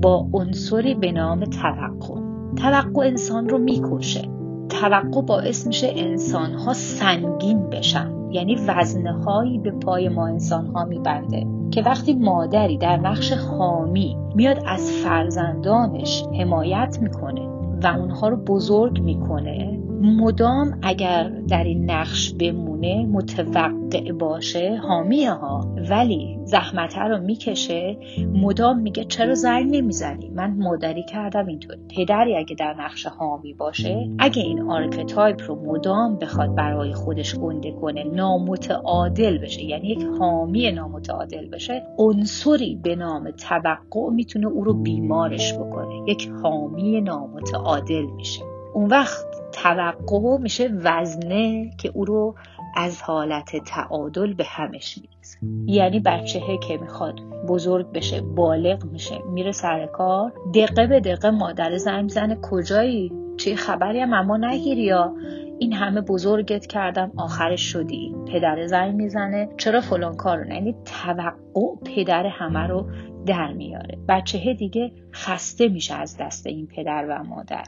با 0.02 0.28
عنصری 0.34 0.96
به 0.96 1.12
نام 1.12 1.44
توقع. 1.44 2.22
توقع 2.56 3.06
انسان 3.06 3.50
رو 3.50 3.58
می‌کشه. 3.58 4.37
توقع 4.70 5.22
باعث 5.22 5.68
میشه 5.68 5.94
انسان 5.96 6.54
ها 6.54 6.74
سنگین 6.74 7.70
بشن. 7.70 8.18
یعنی 8.32 8.56
وزنه 8.68 9.12
هایی 9.12 9.60
به 9.60 9.72
پای 9.72 10.10
ما 10.10 10.28
انسان 10.28 10.68
ها 10.68 10.86
میبنده 10.86 11.48
که 11.72 11.82
وقتی 11.82 12.14
مادری 12.14 12.78
در 12.78 12.98
نقش 12.98 13.32
حامی 13.32 14.18
میاد 14.36 14.64
از 14.66 14.92
فرزندانش 14.92 16.24
حمایت 16.40 16.98
می‌کنه 17.02 17.48
و 17.84 17.88
اونها 17.88 18.28
رو 18.28 18.38
بزرگ 18.38 19.02
می‌کنه 19.02 19.80
مدام 20.02 20.80
اگر 20.82 21.30
در 21.30 21.64
این 21.64 21.92
نقش 21.92 22.34
بمونه 22.34 23.06
متوقع 23.06 24.12
باشه 24.12 24.80
حامیه 24.84 25.32
ها. 25.32 25.76
ولی 25.90 26.40
زحمت 26.44 26.98
رو 26.98 27.18
می‌کشه. 27.18 27.98
مدام 28.34 28.80
میگه 28.80 29.04
چرا 29.04 29.34
زنگ 29.34 29.76
نمی‌زنی؟ 29.76 30.30
من 30.30 30.58
مادری 30.58 31.04
کردم 31.04 31.46
اینطور 31.46 31.76
پدری 31.96 32.38
اگه 32.38 32.56
در 32.56 32.76
نقش 32.80 33.06
حامی 33.08 33.54
باشه 33.54 34.10
اگه 34.20 34.42
این 34.42 34.62
archetype 34.62 35.42
رو 35.48 35.56
مدام 35.66 36.18
بخواد 36.18 36.56
برای 36.56 36.94
خودش 36.94 37.36
گنده 37.36 37.72
کنه 37.72 38.04
نامتعادل 38.04 39.38
بشه 39.38 39.64
یعنی 39.64 39.88
یک 39.88 40.04
حامی 40.20 40.72
نامتعادل 40.72 41.50
بشه 41.50 41.84
عنصری 41.98 42.80
به 42.84 42.96
نام 42.96 43.32
توقع 43.32 44.10
می‌تونه 44.12 44.48
او 44.48 44.64
رو 44.64 44.74
بیمارش 44.74 45.54
بکنه. 45.54 46.12
یک 46.12 46.30
حامی 46.44 47.02
نامتعادل 47.02 48.06
میشه. 48.16 48.42
اون 48.74 48.86
وقت 48.86 49.27
توقع 49.64 50.38
میشه 50.38 50.68
وزنه 50.68 51.72
که 51.78 51.92
او 51.94 52.06
رو 52.06 52.36
از 52.76 53.02
حالت 53.02 53.64
تعادل 53.66 54.34
به 54.34 54.44
همش 54.44 54.98
می‌رسه 54.98 55.38
یعنی 55.66 56.00
بچه 56.00 56.42
که 56.68 56.78
می‌خواد 56.78 57.20
بزرگ 57.48 57.92
بشه 57.92 58.22
بالغ 58.22 58.86
میشه 58.86 59.20
میره 59.34 59.52
سر 59.52 59.86
کار 59.86 60.34
دقیقه 60.54 60.88
به 60.88 61.00
دقیقه 61.00 61.30
مادر 61.30 61.78
زنگ 61.78 62.10
زنه 62.10 62.38
کجایی؟ 62.42 63.12
چه 63.38 63.56
خبری 63.56 64.00
هم 64.00 64.14
اما 64.14 64.38
نگیری 64.38 64.82
یا 64.82 65.14
این 65.60 65.74
همه 65.74 66.02
بزرگت 66.02 66.66
کردم 66.66 67.12
آخرش 67.18 67.62
شدی. 67.62 68.16
پدر 68.32 68.68
زنگ 68.68 68.96
می‌زنه. 68.96 69.50
چرا 69.58 69.82
فلان 69.82 70.16
کار 70.16 70.38
رو 70.38 70.54
یعنی 70.54 70.76
توقع 70.86 71.76
پدر 71.86 72.26
همه 72.26 72.68
رو 72.68 72.86
در 73.26 73.54
میاره. 73.54 73.98
بچه 74.08 74.54
دیگه 74.54 74.92
خسته 75.14 75.68
میشه 75.68 75.96
از 75.96 76.18
دست 76.18 76.48
این 76.48 76.68
پدر 76.68 77.06
و 77.10 77.24
مادر. 77.24 77.64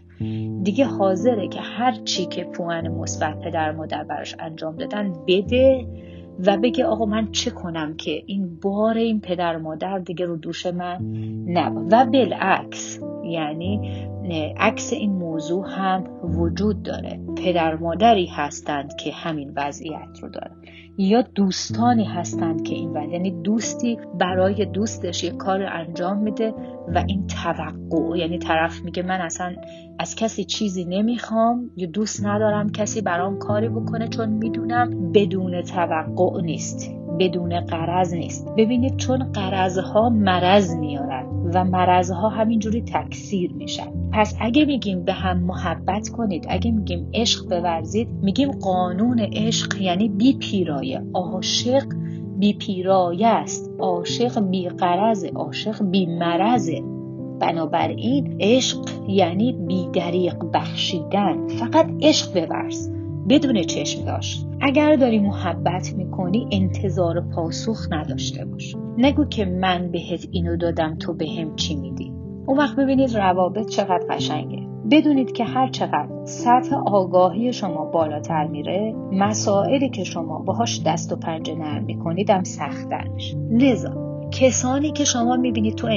دیگه 0.63 0.85
حاضره 0.85 1.47
که 1.47 1.61
هر 1.61 1.91
چی 1.91 2.25
که 2.25 2.43
پوان 2.43 2.87
مثبت 2.87 3.39
پدر 3.39 3.71
مادر 3.71 4.03
براش 4.03 4.35
انجام 4.39 4.75
دادن 4.75 5.13
بده 5.27 5.87
و 6.45 6.57
بگه 6.57 6.85
آقا 6.85 7.05
من 7.05 7.31
چه 7.31 7.51
کنم 7.51 7.93
که 7.93 8.23
این 8.25 8.59
بار 8.61 8.97
این 8.97 9.21
پدر 9.21 9.57
مادر 9.57 9.99
دیگه 9.99 10.25
رو 10.25 10.37
دوش 10.37 10.65
من 10.65 10.97
نبا. 11.47 11.85
و 11.91 12.05
بالعکس 12.05 12.99
یعنی 13.25 14.05
عکس 14.57 14.93
این 14.93 15.11
موضوع 15.39 15.65
هم 15.69 16.03
وجود 16.23 16.83
داره. 16.83 17.19
پدر 17.37 17.75
مادری 17.75 18.25
هستند 18.25 18.95
که 18.95 19.11
همین 19.11 19.53
وضعیت 19.55 20.19
رو 20.21 20.29
دارن. 20.29 20.55
یا 20.97 21.21
دوستانی 21.21 22.03
هستند 22.03 22.63
که 22.63 22.75
این 22.75 22.89
وضع 22.89 23.11
یعنی 23.11 23.31
دوستی 23.31 23.97
برای 24.19 24.65
دوستش 24.65 25.23
یه 25.23 25.31
کار 25.31 25.63
انجام 25.63 26.17
میده 26.17 26.53
و 26.95 27.03
این 27.07 27.27
توقع 27.27 28.17
یعنی 28.17 28.37
طرف 28.37 28.81
میگه 28.83 29.03
من 29.03 29.21
اصلا 29.21 29.55
از 29.99 30.15
کسی 30.15 30.45
چیزی 30.45 30.85
نمی‌خوام 30.85 31.69
یا 31.75 31.87
دوست 31.87 32.25
ندارم 32.25 32.69
کسی 32.69 33.01
برام 33.01 33.37
کاری 33.37 33.69
بکنه 33.69 34.07
چون 34.07 34.29
می‌دونم 34.29 35.11
بدون 35.11 35.61
توقع 35.61 36.41
نیست 36.41 36.91
بدون 37.19 37.59
قرض 37.59 38.13
نیست. 38.13 38.47
ببینید 38.57 38.97
چون 38.97 39.31
قرضها 39.31 40.09
مرض 40.09 40.75
میارن. 40.75 41.18
و 41.53 41.65
مرضها 41.65 42.29
همینجوری 42.29 42.81
تکثیر 42.81 43.53
میشن. 43.53 43.91
پس 44.13 44.35
اگه 44.39 44.65
میگیم 44.65 45.03
به 45.03 45.13
هم 45.13 45.39
محبت 45.39 46.09
کنید 46.09 46.45
اگه 46.49 46.71
میگیم 46.71 47.09
عشق 47.13 47.49
بورزید 47.49 48.07
میگیم 48.21 48.51
قانون 48.51 49.19
عشق 49.19 49.81
یعنی 49.81 50.09
بی 50.09 50.33
پیرایه. 50.33 51.01
عاشق 51.13 51.83
بی 52.39 52.53
پیرایه 52.53 53.27
است. 53.27 53.71
عاشق 53.79 54.39
بی 54.39 54.69
قرض 54.69 55.25
عاشق 55.25 55.83
بی 55.83 56.05
مرضه 56.05 56.81
بنابراین 57.39 58.37
عشق 58.39 58.89
یعنی 59.07 59.53
بی 59.53 59.89
دریق 59.93 60.35
بخشیدن. 60.53 61.47
فقط 61.47 61.89
عشق 62.01 62.47
بورز. 62.47 62.98
بدون 63.29 63.61
چشم 63.63 64.05
داشت. 64.05 64.47
اگر 64.61 64.95
داری 64.95 65.19
محبت 65.19 65.93
می‌کنی 65.97 66.47
انتظار 66.51 67.21
پاسخ 67.35 67.87
نداشته 67.91 68.45
باش. 68.45 68.75
نگو 68.97 69.25
که 69.25 69.45
من 69.45 69.91
بهت 69.91 70.27
اینو 70.31 70.57
دادم 70.57 70.95
تو 70.95 71.13
بهم 71.13 71.55
چی 71.55 71.75
میدی؟ 71.75 72.13
اون 72.45 72.57
وقت 72.57 72.75
ببینید 72.75 73.17
روابط 73.17 73.67
چقدر 73.67 74.05
قشنگه. 74.09 74.59
بدونید 74.91 75.31
که 75.31 75.43
هر 75.43 75.69
چقدر 75.69 76.09
سطح 76.23 76.75
آگاهی 76.75 77.53
شما 77.53 77.85
بالاتر 77.85 78.47
میره 78.47 78.93
مسائلی 79.11 79.89
که 79.89 80.03
شما 80.03 80.39
باهاش 80.39 80.81
دست 80.85 81.13
و 81.13 81.15
پنجه 81.15 81.55
نرم 81.55 81.83
می‌کنید 81.83 82.29
هم 82.29 82.43
سختتر 82.43 83.07
میشه. 83.07 83.37
لذا 83.37 84.08
کسانی 84.31 84.91
که 84.91 85.05
شما 85.05 85.35
می‌بینید 85.35 85.75
تو 85.75 85.87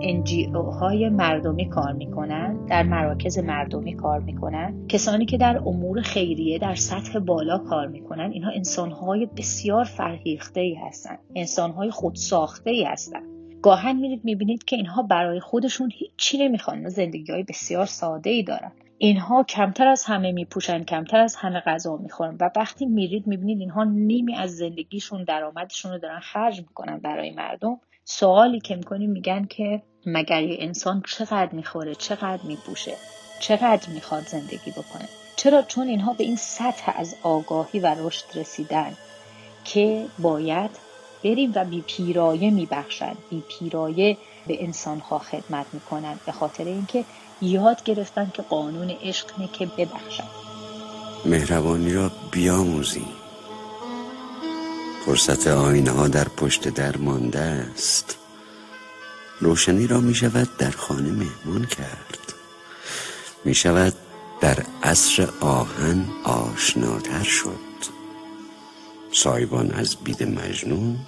انجی 0.00 0.44
های 0.80 1.08
مردمی 1.08 1.68
کار 1.68 1.92
می‌کنن 1.92 2.66
در 2.66 2.82
مراکز 2.82 3.38
مردمی 3.38 3.94
کار 3.94 4.20
می‌کنن 4.20 4.86
کسانی 4.88 5.26
که 5.26 5.38
در 5.38 5.58
امور 5.66 6.00
خیریه 6.00 6.58
در 6.58 6.74
سطح 6.74 7.18
بالا 7.18 7.58
کار 7.58 7.86
می‌کنن 7.86 8.30
اینها 8.32 8.50
انسانهای 8.50 9.26
بسیار 9.36 9.84
فرهیخته 9.84 10.60
ای 10.60 10.74
هستن 10.74 11.18
انسانهای 11.34 11.90
خودساخته 11.90 12.70
ای 12.70 12.84
هستن. 12.84 13.22
گاهن 13.62 13.96
میرید 13.96 14.24
می‌بینید 14.24 14.64
که 14.64 14.76
اینها 14.76 15.02
برای 15.02 15.40
خودشون 15.40 15.90
هیچی 15.94 16.38
نمی‌خوان 16.38 16.88
زندگی 16.88 17.32
های 17.32 17.42
بسیار 17.42 17.86
ساده 17.86 18.30
ای 18.30 18.42
دارن. 18.42 18.72
اینها 19.00 19.42
کمتر 19.42 19.88
از 19.88 20.04
همه 20.04 20.32
میپوشن 20.32 20.84
کمتر 20.84 21.20
از 21.20 21.36
همه 21.36 21.60
غذا 21.60 21.96
می‌خورن. 21.96 22.36
و 22.40 22.50
وقتی 22.56 22.86
میرید 22.86 23.26
می‌بینید 23.26 23.60
اینها 23.60 23.84
نیمی 23.84 24.36
از 24.36 24.56
زندگیشون 24.56 25.24
درآمدشون 25.24 25.92
رو 25.92 25.98
دارن 25.98 26.20
خرج 26.20 26.60
می‌کنن 26.60 26.98
برای 26.98 27.30
مردم. 27.30 27.80
سوالی 28.04 28.60
که 28.60 28.76
می‌کنیم 28.76 29.10
میگن 29.10 29.44
که 29.44 29.82
مگر 30.06 30.42
یه 30.42 30.56
انسان 30.60 31.02
چقدر 31.06 31.48
می‌خوره 31.52 31.94
چقدر 31.94 32.42
میپوشه 32.42 32.92
چقدر 33.40 33.88
می‌خواد 33.88 34.22
زندگی 34.22 34.70
بکنه؟ 34.70 35.08
چرا؟ 35.36 35.62
چون 35.62 35.88
اینها 35.88 36.12
به 36.12 36.24
این 36.24 36.36
سطح 36.36 36.92
از 36.96 37.16
آگاهی 37.22 37.80
و 37.80 37.94
رشد 37.98 38.24
رسیدن 38.34 38.92
که 39.64 40.06
باید 40.18 40.70
بریم 41.24 41.52
و 41.54 41.64
بی 41.64 41.84
پیرایه 41.86 42.50
میبخشن. 42.50 43.14
بی 43.30 43.42
پیرایه 43.48 44.16
به 44.48 44.64
انسانها 44.64 45.18
خدمت 45.18 45.66
می‌کنن 45.72 46.18
به 46.26 46.32
خاطر 46.32 46.64
اینکه 46.64 47.04
یاد 47.40 47.82
گرفتن 47.84 48.30
که 48.34 48.42
قانون 48.42 48.90
عشق 48.90 49.40
نه 49.40 49.48
که 49.52 49.66
ببخشن. 49.66 50.24
مهربانی 51.24 51.92
را 51.92 52.10
بیاموزیم 52.30 53.08
فرصت 55.06 55.46
آینه 55.46 55.90
ها 55.90 56.08
در 56.08 56.28
پشت 56.28 56.68
در 56.68 56.96
مانده 56.96 57.38
است. 57.38 58.16
روشنی 59.40 59.86
را 59.86 60.00
می 60.00 60.14
شود 60.14 60.56
در 60.56 60.70
خانه 60.70 61.10
مهمان 61.10 61.66
کرد. 61.66 62.32
می 63.44 63.54
شود 63.54 63.94
در 64.40 64.64
عصر 64.82 65.28
آهن 65.40 66.04
آشناتر 66.24 67.22
شد. 67.22 67.68
سایبان 69.12 69.70
از 69.70 69.96
بید 69.96 70.22
مجنون 70.22 70.98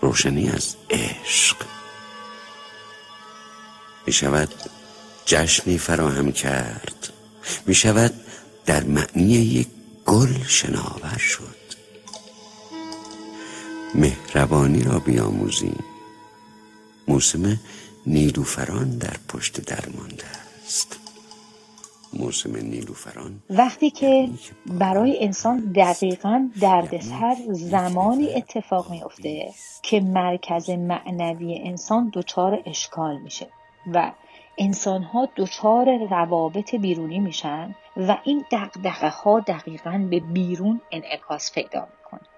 روشنی 0.00 0.50
از 0.50 0.76
عشق. 0.90 1.56
می 4.06 4.12
شود 4.12 4.48
جشنی 5.26 5.78
فراهم 5.78 6.32
کرد. 6.32 7.12
می 7.66 7.74
شود 7.74 8.12
در 8.66 8.84
معنی 8.84 9.32
یک 9.32 9.68
گل 10.06 10.42
شناور 10.48 11.18
شد. 11.18 11.62
مهربانی 13.94 14.82
را 14.82 14.98
بیاموزیم. 14.98 15.84
موسم 17.08 17.60
نیلوفران 18.06 18.98
در 18.98 19.16
پشت 19.28 19.60
درمانده 19.60 20.24
است. 20.64 20.98
موسم 22.12 22.56
نیلوفران 22.56 23.42
وقتی 23.50 23.90
که 23.90 24.28
برای 24.66 25.24
انسان 25.24 25.72
دقیقا 25.76 26.48
دردسر 26.60 27.36
زمانی 27.50 28.34
اتفاق 28.34 28.90
میفته 28.90 29.52
که 29.82 30.00
مرکز 30.00 30.70
معنوی 30.70 31.60
انسان 31.64 32.10
دچار 32.14 32.62
اشکال 32.66 33.18
میشه. 33.18 33.46
و 33.86 34.12
انسان 34.58 35.02
ها 35.02 35.28
دچار 35.36 36.06
روابط 36.10 36.74
بیرونی 36.74 37.18
میشن 37.18 37.74
و 37.96 38.16
این 38.24 38.44
دقدقه 38.52 39.08
ها 39.08 39.40
دقیقا 39.40 40.06
به 40.10 40.20
بیرون 40.20 40.80
انعکاس 40.90 41.52
پیدا 41.54 41.80
می‌کنه. 41.80 42.28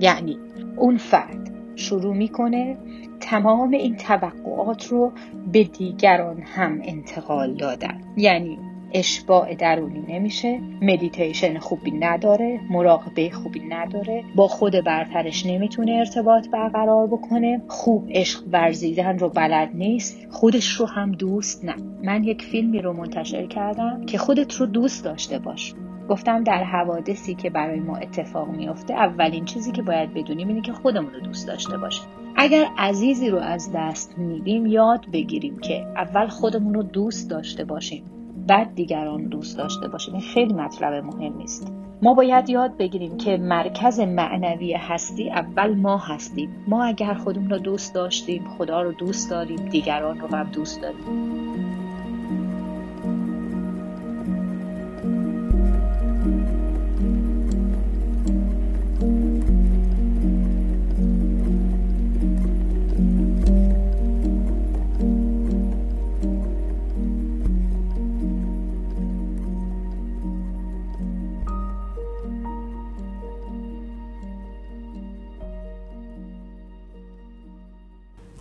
یعنی 0.00 0.38
اون 0.76 0.96
فرد 0.96 1.50
شروع 1.76 2.14
می‌کنه 2.14 2.78
تمام 3.20 3.70
این 3.70 3.96
توقعات 3.96 4.86
رو 4.86 5.12
به 5.52 5.64
دیگران 5.64 6.42
هم 6.42 6.80
انتقال 6.84 7.54
دادن. 7.54 8.00
یعنی 8.16 8.58
اشباع 8.92 9.54
درونی 9.54 10.04
نمیشه 10.08 10.60
مدیتیشن 10.82 11.58
خوبی 11.58 11.90
نداره 11.90 12.60
مراقبه 12.70 13.30
خوبی 13.30 13.60
نداره 13.60 14.24
با 14.34 14.48
خود 14.48 14.84
برترش 14.84 15.46
نمی‌تونه 15.46 15.92
ارتباط 15.92 16.48
برقرار 16.48 17.06
بکنه. 17.06 17.62
خوب 17.68 18.08
عشق 18.10 18.42
ورزیدن 18.52 19.18
رو 19.18 19.28
بلد 19.28 19.70
نیست 19.74 20.26
خودش 20.30 20.68
رو 20.68 20.86
هم 20.86 21.12
دوست 21.12 21.64
نه. 21.64 21.74
من 22.04 22.24
یک 22.24 22.42
فیلمی 22.42 22.82
رو 22.82 22.92
منتشر 22.92 23.46
کردم 23.46 24.06
که 24.06 24.18
خودت 24.18 24.54
رو 24.54 24.66
دوست 24.66 25.04
داشته 25.04 25.38
باش. 25.38 25.74
گفتم 26.08 26.44
در 26.44 26.64
حوادثی 26.64 27.34
که 27.34 27.50
برای 27.50 27.80
ما 27.80 27.96
اتفاق 27.96 28.48
میافته 28.48 28.94
اولین 28.94 29.44
چیزی 29.44 29.72
که 29.72 29.82
باید 29.82 30.14
بدونیم 30.14 30.48
اینه 30.48 30.60
که 30.60 30.72
خودمون 30.72 31.12
رو 31.14 31.20
دوست 31.20 31.46
داشته 31.46 31.78
باشیم. 31.78 32.04
اگر 32.36 32.66
عزیزی 32.78 33.30
رو 33.30 33.38
از 33.38 33.70
دست 33.74 34.18
میدیم 34.18 34.66
یاد 34.66 35.06
بگیریم 35.12 35.58
که 35.58 35.86
اول 35.96 36.26
خودمون 36.26 36.74
رو 36.74 36.82
دوست 36.82 37.30
داشته 37.30 37.64
باشیم. 37.64 38.19
بعد 38.46 38.74
دیگران 38.74 39.24
دوست 39.24 39.58
داشته 39.58 39.88
باشیم. 39.88 40.14
این 40.14 40.22
خیلی 40.22 40.54
مطلب 40.54 41.04
مهم 41.04 41.40
است 41.42 41.72
ما 42.02 42.14
باید 42.14 42.48
یاد 42.48 42.76
بگیریم 42.76 43.16
که 43.16 43.36
مرکز 43.36 44.00
معنوی 44.00 44.74
هستی 44.74 45.30
اول 45.30 45.74
ما 45.74 45.96
هستیم. 45.96 46.64
ما 46.68 46.84
اگر 46.84 47.14
خودمون 47.14 47.50
رو 47.50 47.58
دوست 47.58 47.94
داشتیم 47.94 48.44
خدا 48.58 48.82
رو 48.82 48.92
دوست 48.92 49.30
داریم 49.30 49.56
دیگران 49.56 50.20
رو 50.20 50.36
هم 50.36 50.50
دوست 50.50 50.82
داریم. 50.82 51.89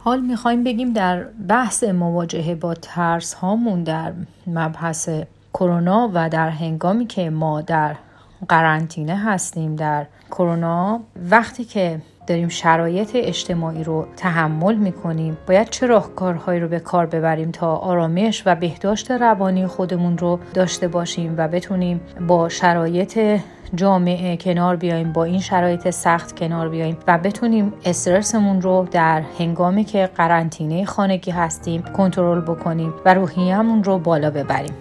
حال 0.10 0.22
می‌خوایم 0.22 0.64
بگیم 0.64 0.94
در 0.94 1.24
بحث 1.24 1.84
مواجهه 1.84 2.56
با 2.56 2.74
ترس 2.74 3.34
هامون 3.34 3.84
در 3.84 4.14
مبحث 4.48 5.10
کرونا 5.54 6.10
و 6.14 6.30
در 6.30 6.50
هنگامی 6.50 7.08
که 7.08 7.30
ما 7.30 7.62
در 7.62 7.96
قرنطینه 8.48 9.16
هستیم 9.16 9.76
در 9.76 10.06
کرونا 10.32 11.00
وقتی 11.30 11.66
که 11.66 12.02
داریم 12.28 12.48
شرایط 12.48 13.12
اجتماعی 13.14 13.84
رو 13.84 14.08
تحمل 14.18 14.76
می‌کنیم 14.76 15.38
باید 15.48 15.70
چه 15.70 15.88
راهکارهایی 15.88 16.60
رو 16.60 16.68
به 16.68 16.80
کار 16.80 17.06
ببریم 17.06 17.52
تا 17.52 17.76
آرامش 17.76 18.44
و 18.46 18.56
بهداشت 18.56 19.12
روانی 19.12 19.68
خودمون 19.68 20.18
رو 20.18 20.40
داشته 20.54 20.88
باشیم 20.88 21.36
و 21.38 21.48
بتونیم 21.48 22.02
با 22.28 22.50
شرایط 22.50 23.40
جامعه 23.76 24.38
کنار 24.38 24.76
بیایم 24.76 25.14
با 25.14 25.24
این 25.24 25.40
شرایط 25.40 25.90
سخت 25.90 26.40
کنار 26.40 26.70
بیایم 26.70 26.98
و 27.08 27.18
بتونیم 27.18 27.74
استرسمون 27.86 28.62
رو 28.62 28.88
در 28.92 29.24
هنگامی 29.40 29.84
که 29.84 30.10
قرنطینه 30.16 30.86
خانگی 30.86 31.32
هستیم 31.32 31.82
کنترل 31.82 32.42
بکنیم 32.42 32.94
و 33.06 33.14
روحیه‌مون 33.14 33.84
رو 33.84 34.00
بالا 34.00 34.30
ببریم. 34.30 34.74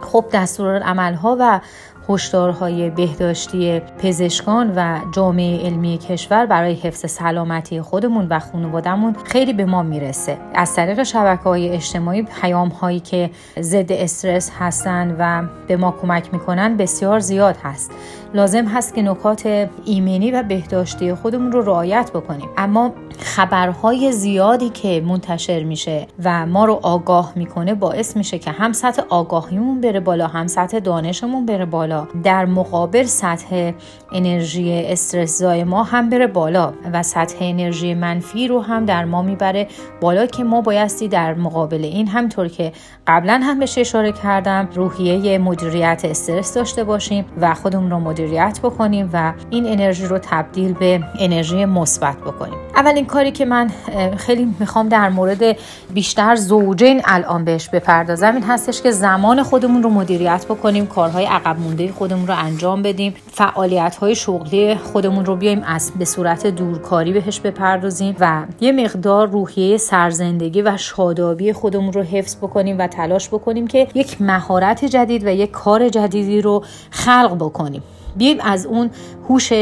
خب 0.00 0.24
دستورالعملها 0.32 1.36
و 1.40 1.60
هشدارهای 2.08 2.90
بهداشتی 2.90 3.80
پزشکان 3.80 4.72
و 4.76 4.98
جامعه 5.14 5.66
علمی 5.66 5.98
کشور 5.98 6.46
برای 6.46 6.74
حفظ 6.74 7.10
سلامتی 7.10 7.80
خودمون 7.80 8.26
و 8.30 8.38
خانوادهمون 8.38 9.16
خیلی 9.24 9.52
به 9.52 9.64
ما 9.64 9.82
می‌رسه. 9.82 10.38
از 10.54 10.74
طریق 10.74 11.02
شبکه 11.02 11.42
های 11.42 11.68
اجتماعی 11.68 12.22
پیام 12.22 12.68
هایی 12.68 13.00
که 13.00 13.30
ضد 13.60 13.92
استرس 13.92 14.50
هستن 14.58 15.16
و 15.18 15.48
به 15.68 15.76
ما 15.76 15.94
کمک 16.02 16.32
می‌کنن 16.32 16.76
بسیار 16.76 17.20
زیاد 17.20 17.56
هست. 17.62 17.90
لازم 18.34 18.64
هست 18.64 18.94
که 18.94 19.02
نکات 19.02 19.68
ایمنی 19.84 20.30
و 20.30 20.42
بهداشتی 20.42 21.14
خودمون 21.14 21.52
رو 21.52 21.62
رعایت 21.62 22.10
بکنیم. 22.14 22.48
اما 22.56 22.92
خبرهای 23.18 24.12
زیادی 24.12 24.68
که 24.68 25.02
منتشر 25.06 25.62
میشه 25.62 26.06
و 26.24 26.46
ما 26.46 26.64
رو 26.64 26.80
آگاه 26.82 27.32
می‌کنه 27.36 27.74
باعث 27.74 28.16
میشه 28.16 28.38
که 28.38 28.50
هم 28.50 28.72
سطح 28.72 29.02
آگاهیمون 29.08 29.80
بره 29.80 30.00
بالا 30.00 30.26
هم 30.26 30.46
سطح 30.46 30.78
دانشمون 30.78 31.46
بره 31.46 31.64
بالا. 31.64 32.06
در 32.24 32.44
مقابل 32.44 33.04
سطح 33.04 33.72
انرژی 34.12 34.82
استرس 34.86 35.38
زای 35.38 35.64
ما 35.64 35.82
هم 35.82 36.10
بره 36.10 36.26
بالا 36.26 36.72
و 36.92 37.02
سطح 37.02 37.36
انرژی 37.40 37.94
منفی 37.94 38.48
رو 38.48 38.60
هم 38.60 38.84
در 38.84 39.04
ما 39.04 39.22
می‌بره 39.22 39.68
بالا 40.00 40.26
که 40.26 40.44
ما 40.44 40.60
بایستی 40.60 41.08
در 41.08 41.34
مقابل 41.34 41.84
این 41.84 42.08
همطور 42.08 42.48
که 42.48 42.72
قبلا 43.06 43.40
هم 43.42 43.58
بهش 43.58 43.78
اشاره 43.78 44.12
کردم 44.12 44.68
روحیه 44.74 45.38
مدیریت 45.38 46.00
استرس 46.04 46.54
داشته 46.54 46.84
باشیم 46.84 47.24
و 47.40 47.54
خودمون 47.54 47.90
رو 47.90 47.98
مدیریت 48.18 48.60
بکنیم 48.62 49.10
و 49.12 49.32
این 49.50 49.66
انرژی 49.66 50.06
رو 50.06 50.18
تبدیل 50.18 50.72
به 50.72 51.02
انرژی 51.18 51.64
مثبت 51.64 52.16
بکنیم. 52.16 52.54
اولین 52.76 53.06
کاری 53.06 53.32
که 53.32 53.44
من 53.44 53.70
خیلی 54.16 54.54
می‌خوام 54.60 54.88
در 54.88 55.08
مورد 55.08 55.56
بیشتر 55.94 56.36
زوجین 56.36 57.02
الان 57.04 57.44
بهش 57.44 57.68
بپردازم 57.68 58.34
این 58.34 58.42
هستش 58.42 58.82
که 58.82 58.90
زمان 58.90 59.42
خودمون 59.42 59.82
رو 59.82 59.90
مدیریت 59.90 60.46
بکنیم 60.48 60.86
کارهای 60.86 61.24
عقب 61.24 61.58
مونده 61.60 61.92
خودمون 61.92 62.26
رو 62.26 62.34
انجام 62.38 62.82
بدیم 62.82 63.14
فعالیت 63.32 63.96
های 63.96 64.14
شغلی 64.14 64.74
خودمون 64.74 65.24
رو 65.24 65.36
بیایم 65.36 65.62
از 65.66 65.92
به 65.98 66.04
صورت 66.04 66.46
دورکاری 66.46 67.12
بهش 67.12 67.40
بپردازیم 67.40 68.16
و 68.20 68.42
یه 68.60 68.72
مقدار 68.72 69.28
روحیه 69.28 69.76
سرزندگی 69.76 70.62
و 70.62 70.76
شادابی 70.76 71.52
خودمون 71.52 71.92
رو 71.92 72.02
حفظ 72.02 72.36
بکنیم 72.36 72.78
و 72.78 72.86
تلاش 72.86 73.28
بکنیم 73.28 73.66
که 73.66 73.88
یک 73.94 74.22
مهارت 74.22 74.84
جدید 74.84 75.26
و 75.26 75.28
یک 75.28 75.50
کار 75.50 75.88
جدیدی 75.88 76.42
رو 76.42 76.64
خلق 76.90 77.36
بکنیم. 77.40 77.82
بیایم 78.16 78.38
از 78.40 78.66
اون 78.66 78.90
هوش 79.28 79.52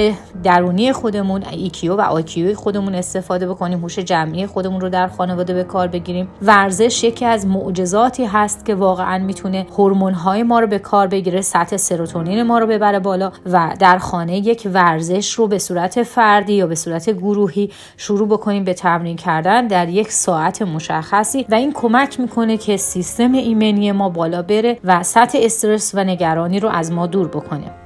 درونی 0.43 0.93
خودمون 0.93 1.45
EQ 1.51 1.95
و 1.97 2.01
IQ 2.01 2.55
خودمون 2.55 2.95
استفاده 2.95 3.49
بکنیم 3.49 3.81
هوش 3.81 3.99
جمعی 3.99 4.47
خودمون 4.47 4.81
رو 4.81 4.89
در 4.89 5.09
خانواده 5.09 5.55
به 5.55 5.65
کار 5.65 5.89
بگیریم. 5.89 6.29
ورزش 6.43 7.05
یکی 7.05 7.25
از 7.25 7.47
معجزاتی 7.47 8.25
هست 8.25 8.65
که 8.65 8.75
واقعا 8.75 9.19
می‌تونه 9.19 9.67
هورمون 9.79 10.13
های 10.13 10.43
ما 10.43 10.61
رو 10.61 10.67
به 10.67 10.79
کار 10.79 11.07
بگیره 11.07 11.41
سطح 11.41 11.77
سروتونین 11.77 12.43
ما 12.43 12.59
رو 12.59 12.67
ببره 12.67 12.99
بالا 12.99 13.33
و 13.47 13.77
در 13.79 13.99
خانه 13.99 14.37
یک 14.37 14.69
ورزش 14.73 15.33
رو 15.33 15.47
به 15.47 15.59
صورت 15.59 16.03
فردی 16.03 16.53
یا 16.53 16.67
به 16.67 16.75
صورت 16.75 17.11
گروهی 17.11 17.71
شروع 17.97 18.29
بکنیم 18.29 18.65
به 18.65 18.75
تمرین 18.75 19.17
کردن 19.17 19.67
در 19.67 19.89
یک 19.89 20.13
ساعت 20.13 20.63
مشخصی 20.63 21.47
و 21.49 21.55
این 21.55 21.73
کمک 21.73 22.21
می‌کنه 22.21 22.57
که 22.57 22.77
سیستم 22.77 23.33
ایمنی 23.33 23.93
ما 23.93 24.09
بالا 24.09 24.43
بره 24.43 24.79
و 24.85 25.03
سطح 25.03 25.39
استرس 25.43 25.95
و 25.95 26.05
نگرانی 26.05 26.61
رو 26.61 26.69
از 26.69 26.93
ما 26.93 27.07
دور 27.07 27.29
بکنه. 27.29 27.86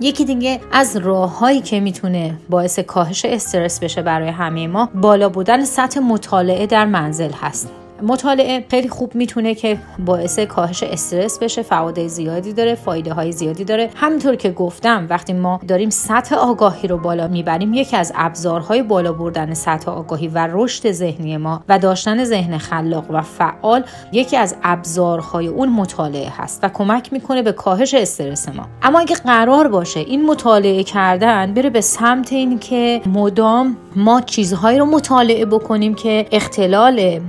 یکی 0.00 0.24
دیگه 0.24 0.60
از 0.72 0.96
راههایی 0.96 1.60
که 1.60 1.80
می‌تونه 1.80 2.34
باعث 2.50 2.78
کاهش 2.78 3.24
استرس 3.24 3.80
بشه 3.80 4.02
برای 4.02 4.28
همه 4.28 4.66
ما 4.66 4.90
بالا 4.94 5.28
بودن 5.28 5.64
سطح 5.64 6.00
مطالعه 6.00 6.66
در 6.66 6.84
منزل 6.84 7.30
هست. 7.32 7.85
مطالعه 8.02 8.64
خیلی 8.70 8.88
خوب 8.88 9.14
می‌تونه 9.14 9.54
که 9.54 9.78
باعث 9.98 10.38
کاهش 10.38 10.82
استرس 10.82 11.38
بشه 11.38 11.62
فواید 11.62 12.06
زیادی 12.06 12.52
داره 12.52 12.74
فایده 12.74 13.12
های 13.12 13.32
زیادی 13.32 13.64
داره. 13.64 13.90
همینطور 13.96 14.34
که 14.34 14.50
گفتم 14.50 15.06
وقتی 15.10 15.32
ما 15.32 15.60
داریم 15.68 15.90
سطح 15.90 16.36
آگاهی 16.36 16.88
رو 16.88 16.98
بالا 16.98 17.28
می‌بریم 17.28 17.74
یکی 17.74 17.96
از 17.96 18.12
ابزارهای 18.16 18.82
بالا 18.82 19.12
بردن 19.12 19.54
سطح 19.54 19.90
آگاهی 19.90 20.28
و 20.28 20.48
رشد 20.52 20.92
ذهنی 20.92 21.36
ما 21.36 21.64
و 21.68 21.78
داشتن 21.78 22.24
ذهن 22.24 22.58
خلاق 22.58 23.04
و 23.10 23.22
فعال 23.22 23.84
یکی 24.12 24.36
از 24.36 24.56
ابزارهای 24.62 25.46
اون 25.46 25.68
مطالعه 25.68 26.32
هست 26.36 26.64
و 26.64 26.68
کمک 26.68 27.12
می‌کنه 27.12 27.42
به 27.42 27.52
کاهش 27.52 27.94
استرس 27.94 28.48
ما. 28.48 28.66
اما 28.82 29.00
اگه 29.00 29.16
قرار 29.16 29.68
باشه 29.68 30.00
این 30.00 30.26
مطالعه 30.26 30.84
کردن 30.84 31.54
بره 31.54 31.70
به 31.70 31.80
سمت 31.80 32.32
این 32.32 32.58
که 32.58 33.00
مدام 33.06 33.76
ما 33.96 34.20
چیزهایی 34.20 34.78
رو 34.78 34.84
مطالعه 34.86 35.46
بکنیم 35.46 35.94
که 35.94 36.26
اختلال 36.32 37.20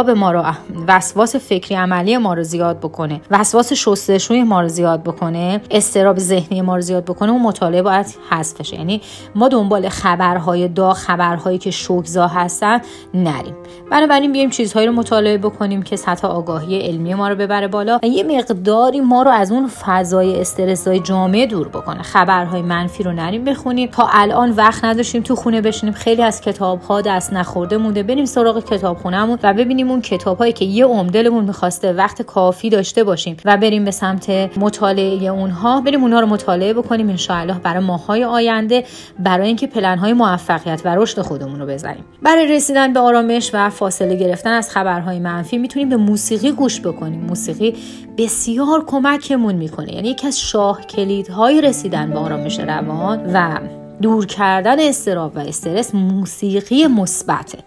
استراب 0.00 0.18
ما 0.18 0.32
رو 0.32 0.44
وسواس 0.88 1.36
فکری 1.36 1.74
عملی 1.74 2.16
ما 2.16 2.34
رو 2.34 2.42
زیاد 2.42 2.80
بکنه. 2.80 3.20
وسواس 3.30 3.72
شستشوی 3.72 4.42
ما 4.42 4.60
رو 4.60 4.68
زیاد 4.68 5.02
بکنه. 5.02 5.60
استراب 5.70 6.18
ذهنی 6.18 6.60
ما 6.60 6.74
رو 6.74 6.80
زیاد 6.80 7.04
بکنه. 7.04 7.32
اون 7.32 7.42
مطالعه 7.42 7.82
باید 7.82 8.06
حذف 8.30 8.60
بشه. 8.60 8.76
یعنی 8.76 9.00
ما 9.34 9.48
دنبال 9.48 9.88
خبرهای 9.88 10.68
دا 10.68 10.92
خبرهایی 10.92 11.58
که 11.58 11.70
شوکزا 11.70 12.26
هستن 12.26 12.80
نریم. 13.14 13.54
بنابراین 13.90 14.32
بیایم 14.32 14.50
چیزهایی 14.50 14.86
رو 14.86 14.92
مطالعه 14.92 15.38
بکنیم 15.38 15.82
که 15.82 15.96
سطح 15.96 16.28
آگاهی 16.28 16.80
علمی 16.80 17.14
ما 17.14 17.28
رو 17.28 17.34
ببره 17.34 17.68
بالا 17.68 17.98
و 18.02 18.06
یه 18.06 18.22
مقداری 18.22 19.00
ما 19.00 19.22
رو 19.22 19.30
از 19.30 19.52
اون 19.52 19.66
فضای 19.66 20.40
استرسای 20.40 21.00
جامعه 21.00 21.46
دور 21.46 21.68
بکنه. 21.68 22.02
خبرهای 22.02 22.62
منفی 22.62 23.02
رو 23.02 23.12
نریم 23.12 23.44
بخونیم. 23.44 23.88
تا 23.90 24.08
الان 24.12 24.50
وقت 24.50 24.84
نداشتیم 24.84 25.22
تو 25.22 25.36
خونه 25.36 25.60
بشینیم. 25.60 25.94
خیلی 25.94 26.22
از 26.22 26.40
کتاب 26.40 26.82
ها 26.82 27.00
دست 27.00 27.32
نخورده 27.32 27.76
مونده. 27.76 28.02
بریم 28.02 28.24
سراغ 28.24 28.64
کتابخونهمون 28.64 29.38
و 29.42 29.54
ببینیم 29.54 29.89
اون 29.90 30.00
کتاب 30.00 30.38
هایی 30.38 30.52
که 30.52 30.64
یه 30.64 30.84
عمدلمون 30.84 31.44
می‌خواسته 31.44 31.92
وقت 31.92 32.22
کافی 32.22 32.70
داشته 32.70 33.04
باشیم 33.04 33.36
و 33.44 33.56
بریم 33.56 33.84
به 33.84 33.90
سمت 33.90 34.30
مطالعه 34.58 35.28
اونها. 35.28 35.80
بریم 35.80 36.02
اونها 36.02 36.20
رو 36.20 36.26
مطالعه 36.26 36.72
بکنیم 36.72 37.08
انشاءالله 37.08 37.58
برای 37.58 37.84
ماهای 37.84 38.24
آینده 38.24 38.84
برای 39.18 39.46
اینکه 39.46 39.66
پلن 39.66 39.98
های 39.98 40.12
موفقیت 40.12 40.82
و 40.84 40.94
رشد 40.94 41.20
خودمون 41.20 41.60
رو 41.60 41.66
بزنیم. 41.66 42.04
برای 42.22 42.46
رسیدن 42.46 42.92
به 42.92 43.00
آرامش 43.00 43.50
و 43.54 43.70
فاصله 43.70 44.14
گرفتن 44.14 44.52
از 44.52 44.70
خبرهای 44.70 45.18
منفی 45.18 45.58
می‌تونیم 45.58 45.88
به 45.88 45.96
موسیقی 45.96 46.52
گوش 46.52 46.80
بکنیم. 46.80 47.20
موسیقی 47.20 47.74
بسیار 48.18 48.84
کمکمون 48.86 49.54
می‌کنه. 49.54 49.94
یعنی 49.94 50.08
یکی 50.08 50.26
از 50.26 50.40
شاه 50.40 50.80
کلیدهای 50.80 51.60
رسیدن 51.60 52.10
به 52.10 52.18
آرامش 52.18 52.60
روان 52.60 53.30
و 53.34 53.58
دور 54.02 54.26
کردن 54.26 54.80
استراب 54.80 55.36
و 55.36 55.38
استرس 55.38 55.94
موسیقی 55.94 56.86
مثبته. 56.86 57.58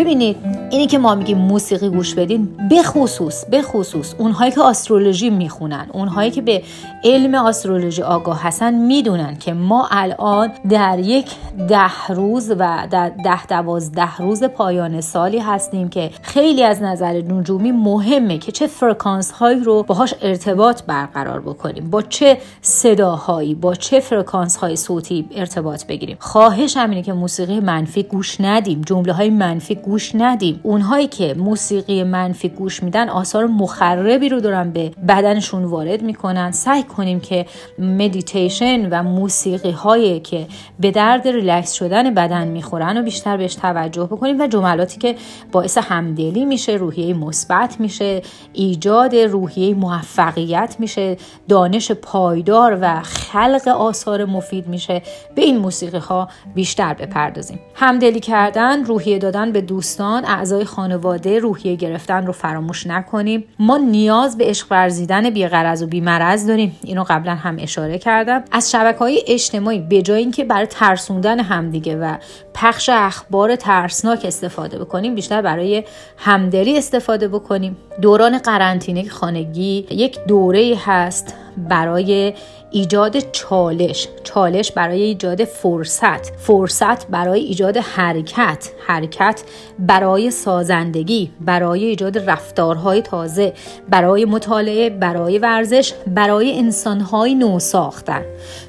ببینید 0.00 0.36
اینی 0.70 0.86
که 0.86 0.98
ما 0.98 1.14
میگیم 1.14 1.38
موسیقی 1.38 1.88
گوش 1.88 2.14
بدین 2.14 2.48
به 2.70 2.82
خصوص 2.82 3.44
به 3.44 3.62
خصوص 3.62 4.14
اونهایی 4.18 4.52
که 4.52 4.60
آسترولوژی 4.60 5.30
می‌خونن 5.30 5.86
اونهایی 5.92 6.30
که 6.30 6.42
به 6.42 6.62
علم 7.04 7.34
آسترولوژی 7.34 8.02
آگاه 8.02 8.42
هستن 8.42 8.74
می‌دونن 8.74 9.36
که 9.36 9.52
ما 9.52 9.88
الان 9.90 10.52
در 10.68 10.98
یک 10.98 11.30
ده 11.68 12.06
روز 12.08 12.50
و 12.50 12.86
در 12.90 13.08
ده 13.08 13.46
دوازده 13.46 14.16
روز 14.16 14.44
پایان 14.44 15.00
سالی 15.00 15.38
هستیم 15.38 15.88
که 15.88 16.10
خیلی 16.22 16.62
از 16.62 16.82
نظر 16.82 17.12
نجومی 17.12 17.72
مهمه 17.72 18.38
که 18.38 18.52
چه 18.52 18.66
فرکانس 18.66 19.30
هایی 19.30 19.60
رو 19.60 19.82
باهاش 19.82 20.14
ارتباط 20.22 20.82
برقرار 20.82 21.40
بکنیم 21.40 21.90
با 21.90 22.02
چه 22.02 22.38
صداهایی 22.62 23.54
با 23.54 23.74
چه 23.74 24.00
فرکانس 24.00 24.56
های 24.56 24.76
صوتی 24.76 25.28
ارتباط 25.34 25.86
بگیریم. 25.86 26.16
خواهش 26.20 26.76
همینه 26.76 27.02
که 27.02 27.12
موسیقی 27.12 27.60
منفی 27.60 28.02
گوش 28.02 28.40
ندیم 28.40 28.82
جمله 28.86 29.12
های 29.12 29.30
منفی 29.30 29.74
گوش 29.74 30.14
ندیم. 30.14 30.60
اونهایی 30.62 31.06
که 31.06 31.34
موسیقی 31.34 32.04
منفی 32.04 32.48
گوش 32.48 32.82
میدن 32.82 33.08
آثار 33.08 33.46
مخربی 33.46 34.28
رو 34.28 34.40
دارن 34.40 34.70
به 34.70 34.90
بدنشون 35.08 35.64
وارد 35.64 36.02
می‌کنن. 36.02 36.50
سعی 36.50 36.82
کنیم 36.90 37.20
که 37.20 37.46
مدیتیشن 37.78 38.88
و 38.88 39.02
موسیقی 39.02 39.70
هایی 39.70 40.20
که 40.20 40.46
به 40.80 40.90
درد 40.90 41.28
ریلکس 41.28 41.72
شدن 41.72 42.14
بدن 42.14 42.48
می‌خورن 42.48 42.98
و 42.98 43.02
بیشتر 43.02 43.36
بهش 43.36 43.54
توجه 43.54 44.04
بکنیم 44.04 44.40
و 44.40 44.46
جملاتی 44.46 44.98
که 44.98 45.16
باعث 45.52 45.78
همدلی 45.78 46.44
میشه 46.44 46.72
روحیه 46.72 47.14
مثبت 47.14 47.80
میشه 47.80 48.22
ایجاد 48.52 49.16
روحیه 49.16 49.74
موفقیت 49.74 50.76
میشه 50.78 51.16
دانش 51.48 51.92
پایدار 51.92 52.78
و 52.80 53.00
خلق 53.02 53.68
آثار 53.68 54.24
مفید 54.24 54.68
میشه 54.68 55.02
به 55.34 55.42
این 55.42 55.58
موسیقی 55.58 55.98
ها 55.98 56.28
بیشتر 56.54 56.94
بپردازیم. 56.94 57.60
همدلی 57.74 58.20
کردن 58.20 58.84
روحیه 58.84 59.18
دادن 59.18 59.52
به 59.52 59.60
دوستان 59.60 60.24
اعضای 60.24 60.64
خانواده 60.64 61.38
روحیه 61.38 61.76
گرفتن 61.76 62.26
رو 62.26 62.32
فراموش 62.32 62.86
نکنیم. 62.86 63.44
ما 63.58 63.76
نیاز 63.76 64.38
به 64.38 64.44
عشق 64.44 64.66
ورزیدن 64.70 65.30
بی‌غرض 65.30 65.82
و 65.82 65.86
بی‌مرض 65.86 66.46
داریم. 66.46 66.76
اینو 66.84 67.04
قبلا 67.08 67.34
هم 67.34 67.56
اشاره 67.60 67.98
کردم. 67.98 68.44
از 68.52 68.70
شبکه 68.70 68.98
های 68.98 69.24
اجتماعی 69.26 69.78
به 69.78 70.02
جای 70.02 70.18
اینکه 70.18 70.44
برای 70.44 70.66
ترسوندن 70.66 71.40
همدیگه 71.40 71.96
و 71.96 72.16
پخش 72.54 72.90
اخبار 72.92 73.56
ترسناک 73.56 74.24
استفاده 74.24 74.78
بکنیم 74.78 75.14
بیشتر 75.14 75.42
برای 75.42 75.84
همدلی 76.16 76.78
استفاده 76.78 77.28
بکنیم. 77.28 77.76
دوران 78.02 78.38
قرنطینه 78.38 79.08
خانگی 79.08 79.86
یک 79.90 80.18
دوره 80.28 80.76
هست 80.84 81.34
برای 81.56 82.34
ایجاد 82.72 83.18
چالش. 83.32 84.08
چالش 84.24 84.72
برای 84.72 85.02
ایجاد 85.02 85.44
فرصت. 85.44 86.36
فرصت 86.36 87.06
برای 87.06 87.40
ایجاد 87.40 87.76
حرکت. 87.76 88.70
حرکت 88.86 89.42
برای 89.78 90.30
سازندگی 90.30 91.30
برای 91.40 91.84
ایجاد 91.84 92.30
رفتارهای 92.30 93.02
تازه 93.02 93.52
برای 93.88 94.24
مطالعه 94.24 94.90
برای 94.90 95.38
ورزش 95.38 95.92
برای 96.06 96.58
انسانهای 96.58 97.34
نو 97.34 97.58
ساختن 97.58 98.22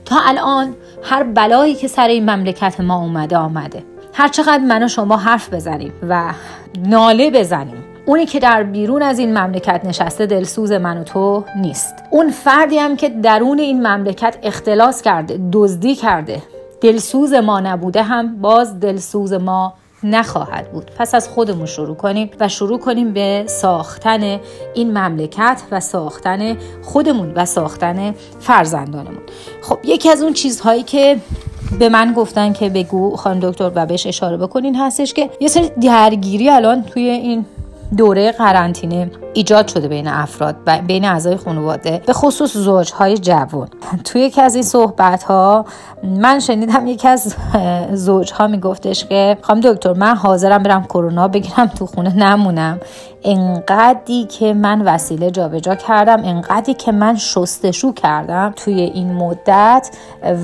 تا 0.05 0.15
الان 0.25 0.75
هر 1.03 1.23
بلایی 1.23 1.75
که 1.75 1.87
سر 1.87 2.07
این 2.07 2.29
مملکت 2.29 2.79
ما 2.79 3.01
اومده 3.01 3.37
آمده. 3.37 3.83
هر 4.13 4.27
چقدر 4.27 4.63
من 4.63 4.83
و 4.83 4.87
شما 4.87 5.17
حرف 5.17 5.53
بزنیم 5.53 5.93
و 6.09 6.33
ناله 6.79 7.31
بزنیم. 7.31 7.90
اونی 8.05 8.25
که 8.25 8.39
در 8.39 8.63
بیرون 8.63 9.01
از 9.01 9.19
این 9.19 9.37
مملکت 9.37 9.81
نشسته 9.85 10.25
دلسوز 10.25 10.71
من 10.71 10.97
و 10.97 11.03
تو 11.03 11.45
نیست. 11.55 11.95
اون 12.09 12.31
فردی 12.31 12.77
هم 12.77 12.95
که 12.95 13.09
درون 13.09 13.59
این 13.59 13.87
مملکت 13.87 14.37
اختلاس 14.43 15.01
کرده 15.01 15.39
دزدی 15.51 15.95
کرده. 15.95 16.41
دلسوز 16.81 17.33
ما 17.33 17.59
نبوده 17.59 18.03
هم 18.03 18.41
باز 18.41 18.79
دلسوز 18.79 19.33
ما 19.33 19.73
نخواهد 20.03 20.71
بود. 20.71 20.91
پس 20.97 21.15
از 21.15 21.29
خودمون 21.29 21.65
شروع 21.65 21.95
کنیم 21.95 22.29
و 22.39 22.47
شروع 22.47 22.79
کنیم 22.79 23.13
به 23.13 23.43
ساختن 23.47 24.39
این 24.73 24.97
مملکت 24.97 25.61
و 25.71 25.79
ساختن 25.79 26.57
خودمون 26.81 27.33
و 27.35 27.45
ساختن 27.45 28.15
فرزندانمون. 28.39 29.21
خب 29.61 29.77
یکی 29.83 30.09
از 30.09 30.21
اون 30.21 30.33
چیزهایی 30.33 30.83
که 30.83 31.17
به 31.79 31.89
من 31.89 32.13
گفتن 32.13 32.53
که 32.53 32.69
بگو 32.69 33.15
خانم 33.15 33.39
دکتر 33.39 33.71
و 33.75 33.85
بهش 33.85 34.07
اشاره 34.07 34.37
بکنین 34.37 34.75
هستش 34.75 35.13
که 35.13 35.29
یه 35.39 35.47
سری 35.47 35.69
درگیری 35.81 36.49
الان 36.49 36.83
توی 36.83 37.03
این 37.03 37.45
دوره 37.97 38.31
قرنطینه 38.31 39.11
ایجاد 39.33 39.67
شده 39.67 39.87
بین 39.87 40.07
افراد 40.07 40.55
و 40.67 40.79
بین 40.87 41.05
اعضای 41.05 41.37
خانواده 41.37 42.01
به 42.05 42.13
خصوص 42.13 42.57
زوجهای 42.57 43.17
جوان. 43.17 43.67
توی 44.03 44.21
یکی 44.21 44.41
از 44.41 44.55
این 44.55 44.63
صحبت 44.63 45.23
ها 45.23 45.65
من 46.03 46.39
شنیدم 46.39 46.87
یکی 46.87 47.07
از 47.07 47.35
زوجها 47.93 48.47
میگفتش 48.47 49.05
که 49.05 49.37
خانم 49.41 49.59
دکتر 49.59 49.93
من 49.93 50.15
حاضرم 50.15 50.63
برم 50.63 50.83
کرونا 50.83 51.27
بگیرم 51.27 51.67
تو 51.67 51.85
خونه 51.85 52.15
نمونم. 52.15 52.79
انقدری 53.23 54.25
که 54.25 54.53
من 54.53 54.81
وسیله 54.81 55.31
جابجا 55.31 55.75
کردم 55.75 56.21
انقدری 56.23 56.73
که 56.73 56.91
من 56.91 57.15
شستشو 57.15 57.93
کردم 57.93 58.53
توی 58.55 58.81
این 58.81 59.13
مدت 59.13 59.89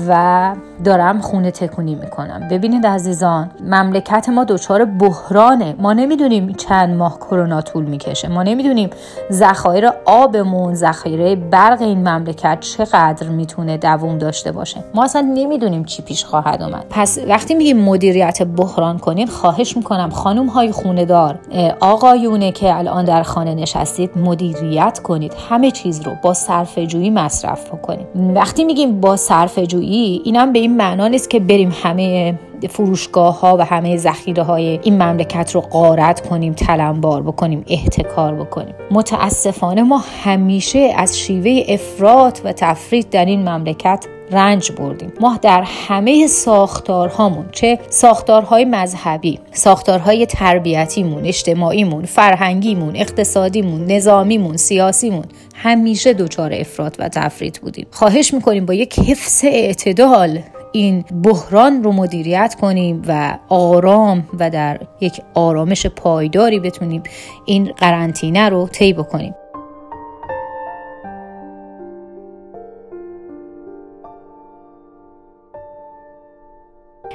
و 0.08 0.54
دارم 0.84 1.20
خونه 1.20 1.50
تکونی 1.50 1.94
می‌کنم. 1.94 2.48
ببینید 2.50 2.86
عزیزان 2.86 3.50
مملکت 3.60 4.28
ما 4.28 4.44
دچار 4.44 4.84
بحرانه. 4.84 5.74
ما 5.78 5.92
نمی‌دونیم 5.92 6.52
چند 6.52 6.96
ماه 6.96 7.18
کرونا 7.38 7.60
طول 7.60 7.84
می‌کشه. 7.84 8.28
ما 8.28 8.42
نمی‌دونیم 8.42 8.90
ذخایر 9.32 9.90
آبمون 10.04 10.74
ذخایر 10.74 11.34
برق 11.34 11.82
این 11.82 12.08
مملکت 12.08 12.60
چقدر 12.60 13.28
می‌تونه 13.28 13.76
دووم 13.76 14.18
داشته 14.18 14.52
باشه. 14.52 14.84
ما 14.94 15.04
اصلا 15.04 15.20
نمی‌دونیم 15.34 15.84
چی 15.84 16.02
پیش 16.02 16.24
خواهد 16.24 16.62
اومد. 16.62 16.86
پس 16.90 17.18
وقتی 17.28 17.54
میگیم 17.54 17.80
مدیریت 17.80 18.42
بحران 18.42 18.98
کنین 18.98 19.26
خواهش 19.26 19.76
می‌کنم 19.76 20.10
خانم 20.10 20.46
های 20.46 20.72
خونه 20.72 21.04
دار 21.04 21.38
آقایونه 21.80 22.52
که 22.52 22.76
الان 22.76 23.04
در 23.04 23.22
خانه 23.22 23.54
نشستید 23.54 24.18
مدیریت 24.18 24.98
کنید. 24.98 25.32
همه 25.50 25.70
چیز 25.70 26.00
رو 26.02 26.12
با 26.22 26.34
صرفه 26.34 26.86
جویی 26.86 27.10
مصرف 27.10 27.68
بکنید. 27.68 28.06
وقتی 28.14 28.64
میگیم 28.64 29.00
با 29.00 29.16
صرفه 29.16 29.66
جویی 29.66 30.22
اینم 30.24 30.52
به 30.52 30.58
این 30.58 30.76
معنا 30.76 31.08
نیست 31.08 31.30
که 31.30 31.40
بریم 31.40 31.74
همه 31.82 32.38
فروشگاه 32.66 33.40
ها 33.40 33.56
و 33.56 33.64
همه 33.64 33.96
ذخیره 33.96 34.42
های 34.42 34.80
این 34.82 35.02
مملکت 35.02 35.54
رو 35.54 35.60
قارت 35.60 36.28
کنیم 36.28 36.52
تلمبار 36.52 37.22
بکنیم 37.22 37.64
احتکار 37.68 38.34
بکنیم. 38.34 38.74
متاسفانه 38.90 39.82
ما 39.82 40.02
همیشه 40.24 40.92
از 40.96 41.18
شیوه 41.18 41.64
افراط 41.68 42.40
و 42.44 42.52
تفرید 42.52 43.10
در 43.10 43.24
این 43.24 43.48
مملکت 43.48 44.04
رنج 44.30 44.72
بردیم. 44.72 45.12
ما 45.20 45.38
در 45.42 45.62
همه 45.62 46.26
ساختارهامون 46.26 47.46
چه 47.52 47.78
ساختارهای 47.90 48.64
مذهبی 48.64 49.40
ساختارهای 49.52 50.26
تربیتیمون 50.26 51.26
اجتماعیمون 51.26 52.04
فرهنگیمون 52.04 52.96
اقتصادیمون 52.96 53.84
نظامیمون 53.84 54.56
سیاسیمون 54.56 55.24
همیشه 55.54 56.12
دچار 56.12 56.52
افراط 56.54 56.96
و 56.98 57.08
تفرید 57.08 57.58
بودیم. 57.62 57.86
خواهش 57.90 58.34
می‌کنیم 58.34 58.66
با 58.66 58.74
یک 58.74 58.98
حفظ 58.98 59.44
اعتدال 59.44 60.38
این 60.72 61.04
بحران 61.22 61.82
رو 61.82 61.92
مدیریت 61.92 62.56
کنیم 62.60 63.02
و 63.08 63.38
آرام 63.48 64.28
و 64.38 64.50
در 64.50 64.80
یک 65.00 65.22
آرامش 65.34 65.86
پایداری 65.86 66.60
بتونیم 66.60 67.02
این 67.44 67.72
قرنطینه 67.76 68.48
رو 68.48 68.68
طی 68.68 68.92
بکنیم. 68.92 69.34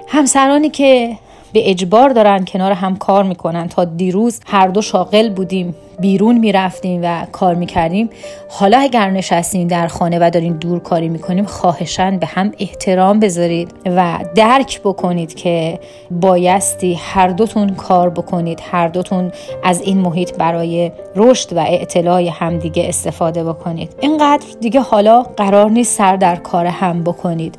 همسرانی 0.07 0.69
که 0.69 1.17
به 1.53 1.69
اجبار 1.69 2.09
دارن 2.09 2.45
کنار 2.45 2.71
هم 2.71 2.95
کار 2.95 3.23
می‌کنن. 3.23 3.67
تا 3.67 3.85
دیروز 3.85 4.39
هر 4.45 4.67
دو 4.67 4.81
شاغل 4.81 5.29
بودیم. 5.29 5.75
بیرون 5.99 6.37
می‌رفتیم 6.37 7.01
و 7.03 7.25
کار 7.31 7.55
می‌کردیم. 7.55 8.09
حالا 8.49 8.77
اگر 8.77 9.09
نشستیم 9.09 9.67
در 9.67 9.87
خانه 9.87 10.17
و 10.21 10.29
دارین 10.29 10.53
دور 10.53 10.79
کاری 10.79 11.09
می‌کنیم 11.09 11.45
خواهشان 11.45 12.17
به 12.17 12.25
هم 12.25 12.51
احترام 12.59 13.19
بذارید 13.19 13.71
و 13.85 14.19
درک 14.35 14.81
بکنید 14.81 15.33
که 15.33 15.79
بایستی 16.11 16.93
هر 16.93 17.27
دوتون 17.27 17.69
کار 17.69 18.09
بکنید 18.09 18.59
هر 18.71 18.87
دوتون 18.87 19.31
از 19.63 19.81
این 19.81 19.97
محیط 19.97 20.33
برای 20.37 20.91
رشد 21.15 21.57
و 21.57 21.59
اعتلاع 21.59 22.29
همدیگه 22.33 22.89
استفاده 22.89 23.43
بکنید. 23.43 23.95
اینقدر 23.99 24.45
دیگه 24.61 24.79
حالا 24.81 25.23
قرار 25.23 25.71
نیست 25.71 25.97
سر 25.97 26.15
در 26.15 26.35
کار 26.35 26.65
هم 26.65 27.03
بکنید. 27.03 27.55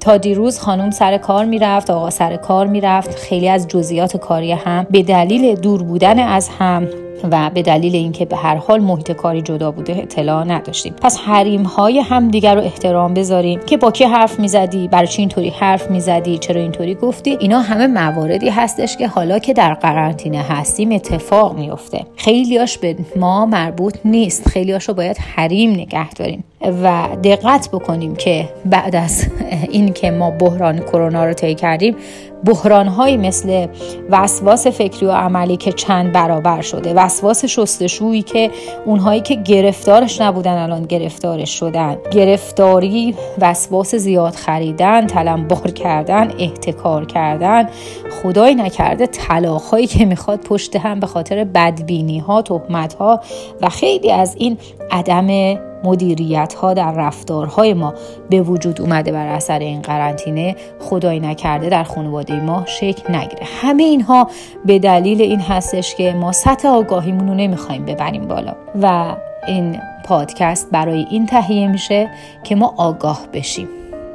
تا 0.00 0.16
دیروز 0.16 0.58
خانم 0.58 0.90
سر 0.90 1.18
کار 1.18 1.44
می‌رفت 1.44 1.90
آقا 1.90 2.10
سر 2.10 2.36
کار 2.36 2.66
می‌رفت. 2.66 3.14
خیلی 3.14 3.48
از 3.48 3.68
جزئیات 3.68 4.16
کاری 4.16 4.52
هم 4.52 4.86
به 4.90 5.02
دلیل 5.02 5.54
دور 5.54 5.82
بودن 5.82 6.18
از 6.18 6.48
هم 6.48 6.88
و 7.30 7.50
به 7.54 7.62
دلیل 7.62 7.94
اینکه 7.94 8.24
به 8.24 8.36
هر 8.36 8.56
حال 8.56 8.80
محیط 8.80 9.12
کاری 9.12 9.42
جدا 9.42 9.70
بوده 9.70 9.96
اطلاع 9.96 10.44
نداشتیم. 10.44 10.94
پس 11.02 11.16
حریم 11.16 11.62
های 11.62 12.00
هم 12.00 12.28
دیگر 12.28 12.54
رو 12.54 12.60
احترام 12.60 13.14
بذاریم 13.14 13.60
که 13.66 13.76
با 13.76 13.90
کی 13.90 14.04
حرف 14.04 14.40
می‌زدی؟ 14.40 14.88
برای 14.88 15.06
چی 15.06 15.22
اینطوری 15.22 15.48
حرف 15.48 15.90
می‌زدی؟ 15.90 16.38
چرا 16.38 16.60
اینطوری 16.60 16.94
گفتی؟ 16.94 17.36
اینا 17.40 17.60
همه 17.60 17.86
مواردی 17.86 18.48
هستش 18.48 18.96
که 18.96 19.08
حالا 19.08 19.38
که 19.38 19.52
در 19.52 19.74
قرنطینه 19.74 20.42
هستیم 20.42 20.92
اتفاق 20.92 21.58
میفته 21.58 22.06
خیلیاش 22.16 22.78
به 22.78 22.96
ما 23.16 23.46
مربوط 23.46 23.96
نیست. 24.04 24.48
خیلیاش 24.48 24.88
رو 24.88 24.94
باید 24.94 25.18
حریم 25.18 25.70
نگه 25.70 26.10
داریم. 26.10 26.44
و 26.62 27.08
دقت 27.24 27.68
بکنیم 27.72 28.16
که 28.16 28.48
بعد 28.64 28.96
از 28.96 29.26
این 29.70 29.92
که 29.92 30.10
ما 30.10 30.30
بحران 30.30 30.78
کرونا 30.78 31.24
رو 31.24 31.32
طی 31.32 31.54
کردیم 31.54 31.96
بحرانهایی 32.44 33.16
مثل 33.16 33.66
وسواس 34.10 34.66
فکری 34.66 35.06
و 35.06 35.10
عملی 35.10 35.56
که 35.56 35.72
چند 35.72 36.12
برابر 36.12 36.60
شده 36.60 36.94
وسواس 36.94 37.44
شستشویی 37.44 38.22
که 38.22 38.50
اونهایی 38.84 39.20
که 39.20 39.34
گرفتارش 39.34 40.20
نبودن 40.20 40.58
الان 40.58 40.82
گرفتارش 40.82 41.58
شدن 41.58 41.96
گرفتاری 42.10 43.14
وسواس 43.40 43.94
زیاد 43.94 44.34
خریدن 44.34 45.06
تلمبار 45.06 45.70
کردن 45.70 46.32
احتکار 46.38 47.04
کردن 47.04 47.68
خدای 48.22 48.54
نکرده 48.54 49.06
طلاقهایی 49.06 49.86
که 49.86 50.04
می‌خواد 50.04 50.40
پشت 50.40 50.76
هم 50.76 51.00
به 51.00 51.06
خاطر 51.06 51.44
بدبینی 51.44 52.18
ها 52.18 52.42
تهمت 52.42 52.94
ها 52.94 53.20
و 53.62 53.68
خیلی 53.68 54.12
از 54.12 54.34
این 54.38 54.58
عدم 54.90 55.69
مدیریت 55.84 56.54
ها 56.54 56.74
در 56.74 56.92
رفتارهای 56.92 57.74
ما 57.74 57.94
به 58.30 58.40
وجود 58.40 58.80
اومده 58.80 59.12
بر 59.12 59.26
اثر 59.26 59.58
این 59.58 59.82
قرنطینه 59.82 60.56
خدای 60.80 61.20
نکرده 61.20 61.68
در 61.68 61.84
خانواده 61.84 62.40
ما 62.40 62.64
شکل 62.66 63.14
نگیره. 63.14 63.42
همه 63.62 63.82
اینها 63.82 64.28
به 64.64 64.78
دلیل 64.78 65.22
این 65.22 65.40
هستش 65.40 65.94
که 65.94 66.12
ما 66.12 66.32
سطح 66.32 66.68
آگاهیمون 66.68 67.28
رو 67.28 67.34
نمی‌خوایم 67.34 67.84
ببریم 67.84 68.28
بالا. 68.28 68.54
و 68.82 69.16
این 69.46 69.78
پادکست 70.04 70.68
برای 70.72 71.06
این 71.10 71.26
تهیه 71.26 71.68
میشه 71.68 72.10
که 72.44 72.54
ما 72.54 72.74
آگاه 72.76 73.20
بشیم. 73.32 73.68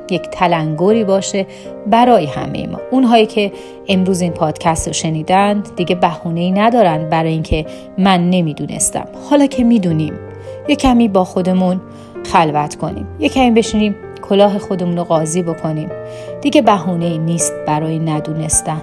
یک 0.10 0.22
تلنگری 0.22 1.04
باشه 1.04 1.46
برای 1.88 2.26
همه 2.26 2.68
ما. 2.68 2.80
اونهایی 2.92 3.26
که 3.26 3.52
امروز 3.88 4.22
این 4.22 4.32
پادکست 4.32 4.88
رو 4.88 4.94
شنیدند 4.94 5.76
دیگه 5.76 5.96
بهونه 5.96 6.40
ای 6.40 6.52
ندارن 6.52 7.10
برای 7.10 7.32
اینکه 7.32 7.66
من 7.98 8.30
نمی‌دونستم. 8.30 9.08
حالا 9.30 9.46
که 9.46 9.64
می‌دونیم 9.64 10.14
یه 10.68 10.76
کمی 10.76 11.08
با 11.08 11.24
خودمون 11.24 11.82
خلوت 12.32 12.76
کنیم. 12.76 13.08
یه 13.20 13.30
کمی 13.30 13.52
بشینیم 13.52 13.96
کلاه 14.30 14.58
خودمون 14.58 14.98
رو 14.98 15.04
قاضی 15.04 15.42
بکنیم. 15.42 15.90
دیگه 16.42 16.62
بهونه 16.62 17.18
نیست 17.18 17.54
برای 17.68 18.00
ندونستن. 18.00 18.82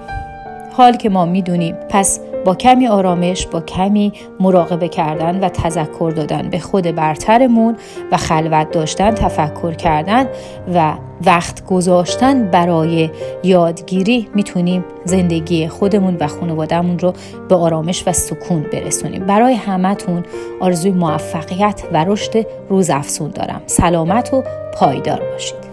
حال 0.71 0.95
که 0.95 1.09
ما 1.09 1.25
می‌دونیم. 1.25 1.75
پس 1.89 2.19
با 2.45 2.55
کمی 2.55 2.87
آرامش 2.87 3.47
با 3.47 3.61
کمی 3.61 4.13
مراقبه 4.39 4.87
کردن 4.87 5.39
و 5.39 5.49
تذکر 5.49 6.13
دادن. 6.15 6.49
به 6.49 6.59
خود 6.59 6.95
برترمون 6.95 7.75
و 8.11 8.17
خلوت 8.17 8.71
داشتن 8.71 9.11
تفکر 9.11 9.71
کردن 9.71 10.27
و 10.73 10.93
وقت 11.25 11.65
گذاشتن 11.65 12.51
برای 12.51 13.09
یادگیری 13.43 14.29
می‌تونیم 14.35 14.85
زندگی 15.05 15.67
خودمون 15.67 16.17
و 16.19 16.27
خانوادهمون 16.27 16.99
رو 16.99 17.13
به 17.49 17.55
آرامش 17.55 18.03
و 18.07 18.13
سکون 18.13 18.61
برسونیم. 18.61 19.25
برای 19.25 19.53
همتون 19.53 20.23
آرزوی 20.59 20.91
موفقیت 20.91 21.83
و 21.93 22.03
رشد 22.03 22.45
روزافزون 22.69 23.29
دارم. 23.29 23.61
سلامت 23.65 24.33
و 24.33 24.43
پایدار 24.73 25.21
باشید. 25.31 25.72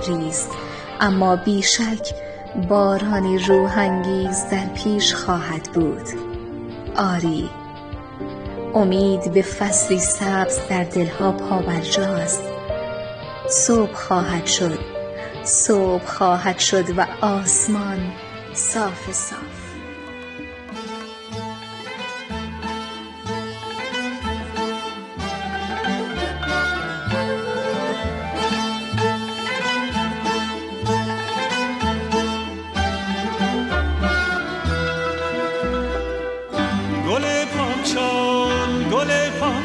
ابریست 0.00 0.50
اما 1.00 1.36
بیشک 1.36 2.14
بارانی 2.68 3.38
روحانگیز 3.38 4.44
در 4.50 4.66
پیش 4.66 5.14
خواهد 5.14 5.72
بود. 5.74 6.08
آری 6.96 7.50
امید 8.74 9.32
به 9.32 9.42
فصلی 9.42 9.98
سبز 9.98 10.58
در 10.68 10.84
دلها 10.84 11.32
پابرجاست 11.32 12.42
صبح 13.50 13.92
خواهد 13.92 14.46
شد 14.46 14.78
صبح 15.44 16.06
خواهد 16.06 16.58
شد 16.58 16.98
و 16.98 17.06
آسمان 17.20 18.12
صاف 18.54 19.12
صاف 19.12 19.49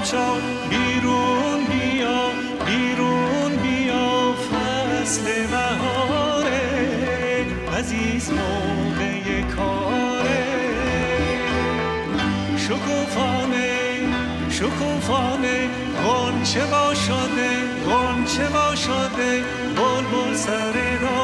شو 0.03 0.33
بیرون 0.69 1.65
بیا 1.65 2.21
بیرون 2.65 3.55
بیا 3.55 4.33
فصل 4.33 5.47
بهاره. 5.51 6.61
عزیز 7.77 8.31
موقع 8.31 9.41
کاره. 9.55 10.45
شکوفانه 12.57 13.75
شکوفانه 14.49 15.69
گنچه 16.05 16.65
با 16.65 16.93
شده 16.93 17.51
گنچه 17.87 18.49
با 18.49 18.75
شده 18.75 19.43
بلبل 19.75 20.35
سر 20.35 20.73
داره 21.01 21.14